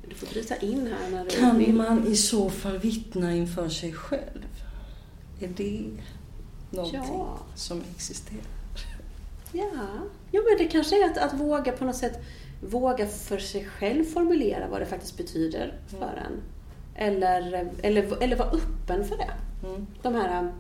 Du 0.08 0.14
får 0.14 0.26
bryta 0.26 0.56
in 0.56 0.86
här 0.86 1.10
när 1.10 1.24
du 1.24 1.30
Kan 1.30 1.58
vill. 1.58 1.74
man 1.74 2.06
i 2.06 2.16
så 2.16 2.50
fall 2.50 2.78
vittna 2.78 3.34
inför 3.34 3.68
sig 3.68 3.92
själv? 3.92 4.46
Är 5.40 5.48
det 5.48 5.90
någonting 6.70 7.00
Ja. 7.04 7.38
som 7.54 7.82
existerar? 7.94 8.42
Ja. 9.52 9.70
ja, 10.30 10.40
men 10.48 10.58
det 10.58 10.64
kanske 10.72 11.04
är 11.04 11.10
att, 11.10 11.18
att 11.18 11.40
våga 11.40 11.72
på 11.72 11.84
något 11.84 11.96
sätt 11.96 12.18
våga 12.60 13.06
för 13.06 13.38
sig 13.38 13.64
själv 13.64 14.04
formulera 14.04 14.68
vad 14.68 14.80
det 14.80 14.86
faktiskt 14.86 15.16
betyder 15.16 15.74
för 15.86 16.22
en. 16.26 16.42
Eller, 16.94 17.70
eller, 17.82 18.22
eller 18.22 18.36
vara 18.36 18.48
öppen 18.48 19.04
för 19.04 19.16
det. 19.16 19.30
Mm. 19.66 19.86
De 20.02 20.14
här... 20.14 20.52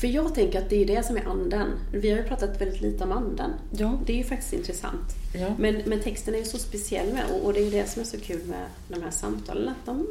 För 0.00 0.08
jag 0.08 0.34
tänker 0.34 0.58
att 0.58 0.70
det 0.70 0.82
är 0.82 0.86
det 0.86 1.06
som 1.06 1.16
är 1.16 1.24
anden. 1.26 1.68
Vi 1.92 2.10
har 2.10 2.18
ju 2.18 2.24
pratat 2.24 2.60
väldigt 2.60 2.80
lite 2.80 3.04
om 3.04 3.12
anden. 3.12 3.50
Ja. 3.70 3.98
Det 4.06 4.12
är 4.12 4.16
ju 4.16 4.24
faktiskt 4.24 4.52
intressant. 4.52 5.14
ja. 5.34 5.54
Men, 5.58 5.82
men 5.86 6.00
texten 6.00 6.34
är 6.34 6.38
ju 6.38 6.44
så 6.44 6.58
speciell 6.58 7.12
med 7.12 7.24
och, 7.30 7.46
och 7.46 7.52
det 7.52 7.60
är 7.60 7.64
ju 7.64 7.70
det 7.70 7.88
som 7.88 8.02
är 8.02 8.06
så 8.06 8.20
kul 8.20 8.46
med 8.46 8.66
de 8.88 9.02
här 9.02 9.10
samtalen. 9.10 9.68
Att 9.68 9.86
de, 9.86 10.06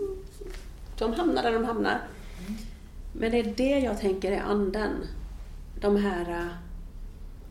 de 0.98 1.14
hamnar 1.14 1.44
där 1.44 1.54
de 1.54 1.64
hamnar. 1.66 2.02
Men 3.14 3.32
det 3.32 3.40
är 3.40 3.54
det 3.58 3.80
jag 3.80 4.00
tänker 4.00 4.32
är 4.32 4.42
anden. 4.42 4.92
De 5.82 5.96
här 5.96 6.30
äh, 6.30 6.48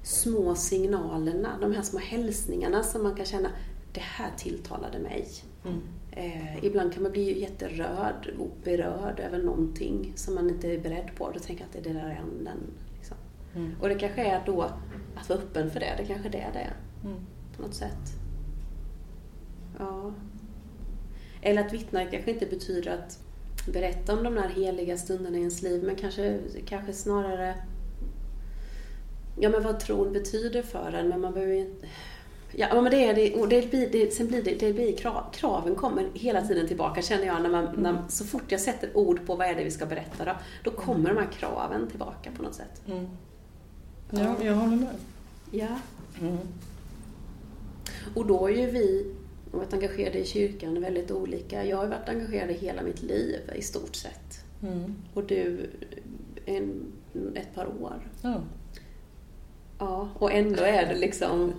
små 0.03 0.55
signalerna, 0.55 1.59
de 1.61 1.73
här 1.75 1.83
små 1.83 1.99
hälsningarna 1.99 2.83
som 2.83 3.03
man 3.03 3.15
kan 3.15 3.27
känna, 3.27 3.49
det 3.93 4.03
här 4.03 4.31
tilltalade 4.37 4.99
mig. 4.99 5.29
Mm. 5.65 5.81
Eh, 6.17 6.65
ibland 6.65 6.93
kan 6.93 7.03
man 7.03 7.13
bli 7.13 7.41
jätterörd 7.41 8.31
och 8.39 8.51
berörd 8.65 9.21
över 9.21 9.43
någonting 9.43 10.13
som 10.17 10.35
man 10.35 10.51
inte 10.51 10.69
är 10.73 10.79
beredd 10.79 11.11
på. 11.17 11.31
Då 11.31 11.39
tänker 11.41 11.65
jag 11.65 11.67
att 11.67 11.85
det 11.85 11.91
är 11.91 11.95
det 11.95 12.01
där 12.01 12.09
är 12.11 12.17
anden. 12.21 12.59
Liksom. 12.97 13.17
Mm. 13.55 13.75
Och 13.81 13.89
det 13.89 13.95
kanske 13.95 14.25
är 14.25 14.43
då 14.47 14.63
att 14.63 15.29
vara 15.29 15.39
öppen 15.39 15.71
för 15.71 15.81
det. 15.81 15.95
Det 15.99 16.05
kanske 16.05 16.29
är 16.29 16.33
det 16.33 16.47
det 16.53 16.59
är 16.59 16.77
Mm. 17.05 17.19
på 17.57 17.63
något 17.63 17.75
sätt. 17.75 18.13
Ja. 19.79 20.13
Eller 21.43 21.65
att 21.67 21.73
vittna 21.73 22.05
kanske 22.05 22.31
inte 22.31 22.47
betyder 22.47 22.91
att 22.91 23.19
berätta 23.73 24.13
om 24.17 24.25
de 24.25 24.35
där 24.35 24.49
heliga 24.49 24.97
stunderna 24.97 25.37
i 25.37 25.41
ens 25.41 25.63
liv, 25.63 25.83
men 25.85 25.97
kanske, 25.97 26.39
kanske 26.67 26.93
snarare 26.93 27.55
Ja, 29.41 29.49
men 29.49 29.63
vad 29.63 29.81
tron 29.81 30.13
betyder 30.13 30.63
för 30.63 30.93
en, 30.93 31.09
men 31.09 31.21
man 31.21 31.35
behöver. 31.35 31.67
Ja, 32.57 32.83
men 32.83 32.91
det 32.91 33.05
är 33.05 33.15
det, 33.15 33.35
och 33.35 33.49
det 33.49 33.71
blir, 33.71 33.89
det, 33.93 34.15
sen 34.15 34.27
blir 34.27 34.43
det, 34.43 34.55
det 34.55 34.73
blir 34.73 34.97
krav, 34.97 35.25
kraven 35.33 35.75
kommer 35.75 36.09
hela 36.15 36.43
tiden 36.43 36.69
tillbaka 36.69 37.03
känner 37.03 37.27
jag, 37.27 37.43
när 37.43 37.51
man, 37.51 37.69
när, 37.77 38.03
så 38.09 38.25
fort 38.25 38.45
jag 38.49 38.61
sätter 38.61 38.97
ord 38.97 39.27
på 39.27 39.37
vad 39.37 39.47
är 39.47 39.55
det 39.55 39.65
vi 39.65 39.71
ska 39.71 39.87
berätta 39.87 40.25
då, 40.25 40.33
då 40.65 40.71
kommer 40.71 41.15
de 41.15 41.17
här 41.17 41.29
kraven 41.33 41.89
tillbaka 41.91 42.31
på 42.37 42.43
något 42.43 42.55
sätt. 42.55 42.83
Mm. 42.87 43.09
Ja, 44.11 44.45
jag 44.45 44.55
håller 44.55 44.77
med. 44.77 44.95
Ja. 45.51 45.79
Mm. 46.21 46.39
Och 48.15 48.27
då 48.27 48.49
är 48.49 48.57
ju 48.57 48.71
vi 48.71 49.15
varit 49.51 49.73
engagerade 49.73 50.19
i 50.19 50.25
kyrkan 50.25 50.81
väldigt 50.81 51.11
olika. 51.11 51.65
Jag 51.65 51.77
har 51.77 51.87
varit 51.87 52.09
engagerad 52.09 52.51
i 52.51 52.55
hela 52.55 52.83
mitt 52.83 53.03
liv 53.03 53.41
i 53.57 53.63
stort 53.63 53.95
sett. 53.95 54.45
Mm. 54.63 54.95
Och 55.15 55.25
du 55.25 55.71
en, 56.47 56.93
ett 57.35 57.55
par 57.55 57.67
år. 57.67 58.11
Ja. 58.23 58.41
Ja, 59.79 60.09
och 60.15 60.33
ändå 60.33 60.63
är 60.63 60.87
det 60.87 60.95
liksom, 60.95 61.53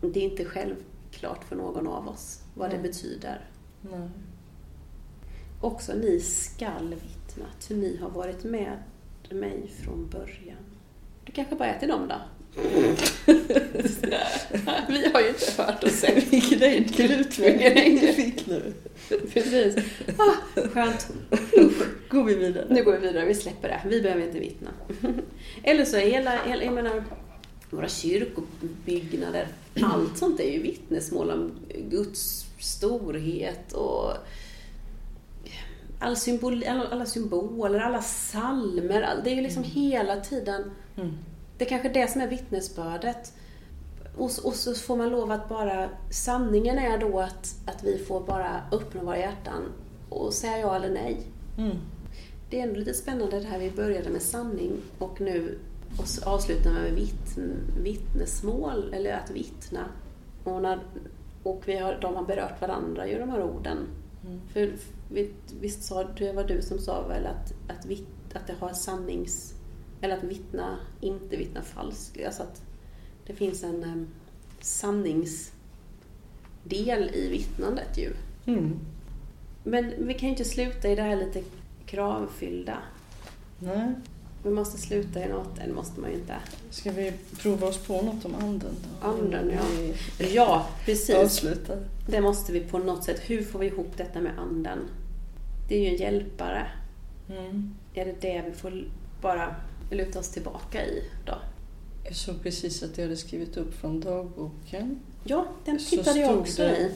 det 0.00 0.20
är 0.20 0.24
inte 0.24 0.44
självklart 0.44 1.44
för 1.44 1.56
någon 1.56 1.86
av 1.86 2.08
oss 2.08 2.40
vad 2.54 2.70
det 2.70 2.76
Nej. 2.78 2.82
betyder. 2.82 3.50
Nej. 3.80 4.08
Också 5.60 5.92
ni 5.92 6.20
skall 6.20 6.94
vittna, 6.94 7.44
ty 7.60 7.76
ni 7.76 7.96
har 7.96 8.10
varit 8.10 8.44
med 8.44 8.82
mig 9.30 9.70
från 9.84 10.08
början. 10.08 10.64
Du 11.24 11.32
kanske 11.32 11.54
bara 11.54 11.68
är 11.68 11.78
till 11.78 11.88
dem 11.88 12.08
då? 12.08 12.14
Vi 14.88 15.10
har 15.12 15.20
ju 15.20 15.28
inte 15.28 15.62
hört 15.62 15.84
och 15.84 15.90
sett. 15.90 16.32
Vilken 16.32 16.62
enkel 16.62 17.20
utveckling 17.20 18.00
du 18.00 18.12
fick 18.12 18.46
nu. 18.46 18.72
Precis. 19.08 19.76
Ah, 20.18 20.60
skönt. 20.68 21.10
Går 22.08 22.24
vi 22.24 22.34
vidare? 22.34 22.66
Nu 22.70 22.84
går 22.84 22.92
vi 22.92 22.98
vidare, 22.98 23.24
vi 23.24 23.34
släpper 23.34 23.68
det. 23.68 23.80
Vi 23.86 24.00
behöver 24.00 24.22
inte 24.22 24.38
vittna. 24.38 24.70
Eller 25.62 25.84
så 25.84 25.96
är 25.96 26.10
hela, 26.10 26.30
hela 26.46 26.62
jag 26.62 26.74
menar, 26.74 27.04
våra 27.70 27.88
kyrkobyggnader, 27.88 29.48
allt 29.82 30.18
sånt 30.18 30.40
är 30.40 30.50
ju 30.52 30.62
vittnesmål 30.62 31.30
om 31.30 31.50
Guds 31.90 32.46
storhet 32.58 33.72
och 33.72 34.12
all 36.00 36.16
symbol, 36.16 36.64
alla, 36.64 36.86
alla 36.88 37.06
symboler, 37.06 37.78
alla 37.80 38.02
salmer. 38.02 39.20
Det 39.24 39.30
är 39.30 39.34
ju 39.34 39.42
liksom 39.42 39.62
hela 39.64 40.20
tiden, 40.20 40.70
Mm. 40.96 41.14
det 41.58 41.64
är 41.64 41.68
kanske 41.68 41.88
det 41.88 42.10
som 42.10 42.20
är 42.20 42.28
vittnesbördet. 42.28 43.32
Och, 44.16 44.30
så- 44.30 44.46
och 44.48 44.54
så 44.54 44.74
får 44.74 44.96
man 44.96 45.08
lov 45.10 45.30
att 45.32 45.48
bara, 45.48 45.88
sanningen 46.10 46.78
är 46.78 46.98
då 46.98 47.20
att, 47.20 47.54
att 47.66 47.84
vi 47.84 47.98
får 47.98 48.20
bara 48.20 48.62
öppna 48.72 49.02
våra 49.02 49.18
hjärtan 49.18 49.62
och 50.08 50.32
säga 50.32 50.58
ja 50.58 50.76
eller 50.76 50.90
nej. 50.90 51.16
Mm. 51.58 51.76
Det 52.50 52.60
är 52.60 52.62
ändå 52.68 52.78
lite 52.80 52.94
spännande 52.94 53.40
det 53.40 53.46
här 53.46 53.58
vi 53.58 53.70
började 53.70 54.10
med 54.10 54.22
sanning 54.22 54.72
och 54.98 55.20
nu 55.20 55.58
och 55.96 56.32
avslutar 56.34 56.72
med 56.72 56.92
vittn, 56.92 57.50
vittnesmål, 57.82 58.94
eller 58.94 59.12
att 59.12 59.30
vittna. 59.30 59.84
Och, 60.44 60.62
när, 60.62 60.80
och 61.42 61.62
vi 61.66 61.78
har, 61.78 61.98
de 62.00 62.16
har 62.16 62.24
berört 62.24 62.60
varandra 62.60 63.08
ju 63.08 63.18
de 63.18 63.28
här 63.28 63.42
orden. 63.42 63.78
Mm. 64.26 64.40
För 64.52 64.72
vi- 65.12 65.32
visst 65.60 65.82
sa 65.82 66.04
det 66.04 66.32
var 66.32 66.44
du 66.44 66.62
som 66.62 66.78
sa 66.78 67.06
väl 67.08 67.26
att, 67.26 67.52
att, 67.78 67.86
vitt, 67.86 68.08
att 68.34 68.46
det 68.46 68.54
har 68.60 68.72
sannings... 68.72 69.54
Eller 70.00 70.16
att 70.16 70.24
vittna, 70.24 70.76
inte 71.00 71.36
vittna 71.36 71.62
falskt. 71.62 72.24
Alltså 72.26 72.42
att 72.42 72.62
det 73.26 73.34
finns 73.34 73.64
en 73.64 73.84
um, 73.84 74.06
sanningsdel 74.60 75.50
i 77.14 77.28
vittnandet 77.30 77.98
ju. 77.98 78.12
Mm. 78.46 78.78
Men 79.64 79.92
vi 79.98 80.14
kan 80.14 80.28
ju 80.28 80.30
inte 80.30 80.44
sluta 80.44 80.88
i 80.88 80.94
det 80.94 81.02
här 81.02 81.16
lite 81.16 81.42
kravfyllda. 81.86 82.78
Nej. 83.58 83.92
Vi 84.48 84.54
måste 84.54 84.78
sluta 84.78 85.24
i 85.24 85.28
något, 85.28 85.58
eller 85.58 85.74
måste 85.74 86.00
man 86.00 86.10
ju 86.10 86.16
inte. 86.16 86.34
Ska 86.70 86.90
vi 86.92 87.12
prova 87.38 87.66
oss 87.66 87.76
på 87.78 88.02
något 88.02 88.24
om 88.24 88.34
anden 88.34 88.58
då? 89.00 89.06
Anden, 89.08 89.50
ja. 89.50 89.94
Ja, 90.26 90.66
precis. 90.84 91.14
avslutar. 91.14 91.78
Det 92.06 92.20
måste 92.20 92.52
vi 92.52 92.60
på 92.60 92.78
något 92.78 93.04
sätt. 93.04 93.20
Hur 93.26 93.42
får 93.44 93.58
vi 93.58 93.66
ihop 93.66 93.96
detta 93.96 94.20
med 94.20 94.38
anden? 94.38 94.78
Det 95.68 95.74
är 95.76 95.80
ju 95.80 95.86
en 95.88 95.96
hjälpare. 95.96 96.66
Mm. 97.30 97.74
Är 97.94 98.04
det 98.04 98.14
det 98.20 98.42
vi 98.46 98.52
får 98.56 98.84
bara 99.22 99.54
luta 99.90 100.18
oss 100.18 100.28
tillbaka 100.28 100.86
i 100.86 101.02
då? 101.26 101.34
Jag 102.04 102.16
såg 102.16 102.42
precis 102.42 102.82
att 102.82 102.98
jag 102.98 103.04
hade 103.04 103.16
skrivit 103.16 103.56
upp 103.56 103.74
från 103.74 104.00
dagboken 104.00 105.00
Ja, 105.24 105.46
den 105.64 105.78
tittade 105.78 106.20
jag 106.20 106.38
också 106.38 106.62
det- 106.62 106.78
i. 106.78 106.92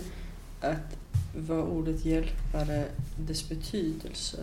att 0.60 0.96
vad 1.36 1.60
ordet 1.68 2.04
hjälpare, 2.04 2.84
dess 3.18 3.48
betydelse, 3.48 4.38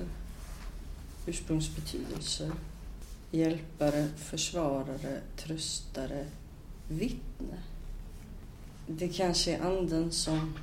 ursprungsbetydelse, 1.25 2.51
hjälpare, 3.31 4.07
försvarare, 4.17 5.21
tröstare, 5.37 6.25
vittne. 6.87 7.57
Det 8.87 9.07
kanske 9.07 9.55
är 9.55 9.61
anden 9.61 10.11
som 10.11 10.57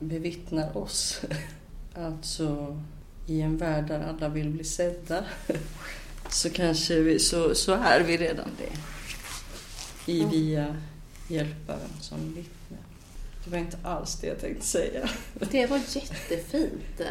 bevittnar 0.00 0.76
oss. 0.76 1.20
Alltså 1.94 2.80
i 3.26 3.40
en 3.40 3.56
värld 3.56 3.88
där 3.88 4.00
alla 4.00 4.28
vill 4.28 4.50
bli 4.50 4.64
sedda 4.64 5.24
så 6.30 6.50
kanske 6.50 7.00
vi, 7.00 7.18
så, 7.18 7.54
så 7.54 7.72
är 7.72 8.00
vi 8.00 8.16
redan 8.16 8.50
det. 8.58 10.12
I 10.12 10.24
via 10.24 10.76
hjälparen 11.28 11.90
som 12.00 12.34
vittne. 12.34 12.76
Det 13.44 13.50
var 13.50 13.58
inte 13.58 13.78
alls 13.82 14.20
det 14.20 14.26
jag 14.26 14.40
tänkte 14.40 14.66
säga. 14.66 15.08
Det 15.50 15.66
var 15.66 15.76
jättefint. 15.78 17.02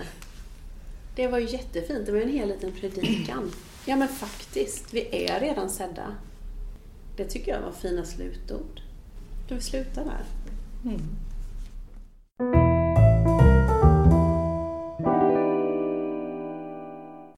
Det 1.15 1.27
var 1.27 1.39
jättefint. 1.39 2.05
Det 2.05 2.11
var 2.11 2.19
en 2.19 2.29
hel 2.29 2.47
liten 2.47 2.71
predikan. 2.71 3.51
Ja 3.89 3.95
men 3.95 4.07
faktiskt, 4.07 4.93
vi 4.93 5.25
är 5.25 5.39
redan 5.39 5.69
sedda. 5.69 6.15
Det 7.15 7.25
tycker 7.25 7.51
jag 7.51 7.61
var 7.61 7.71
fina 7.71 8.05
slutord. 8.05 8.81
Du 9.47 9.61
slutar 9.61 10.05
där. 10.05 10.23
Mm. 10.85 11.01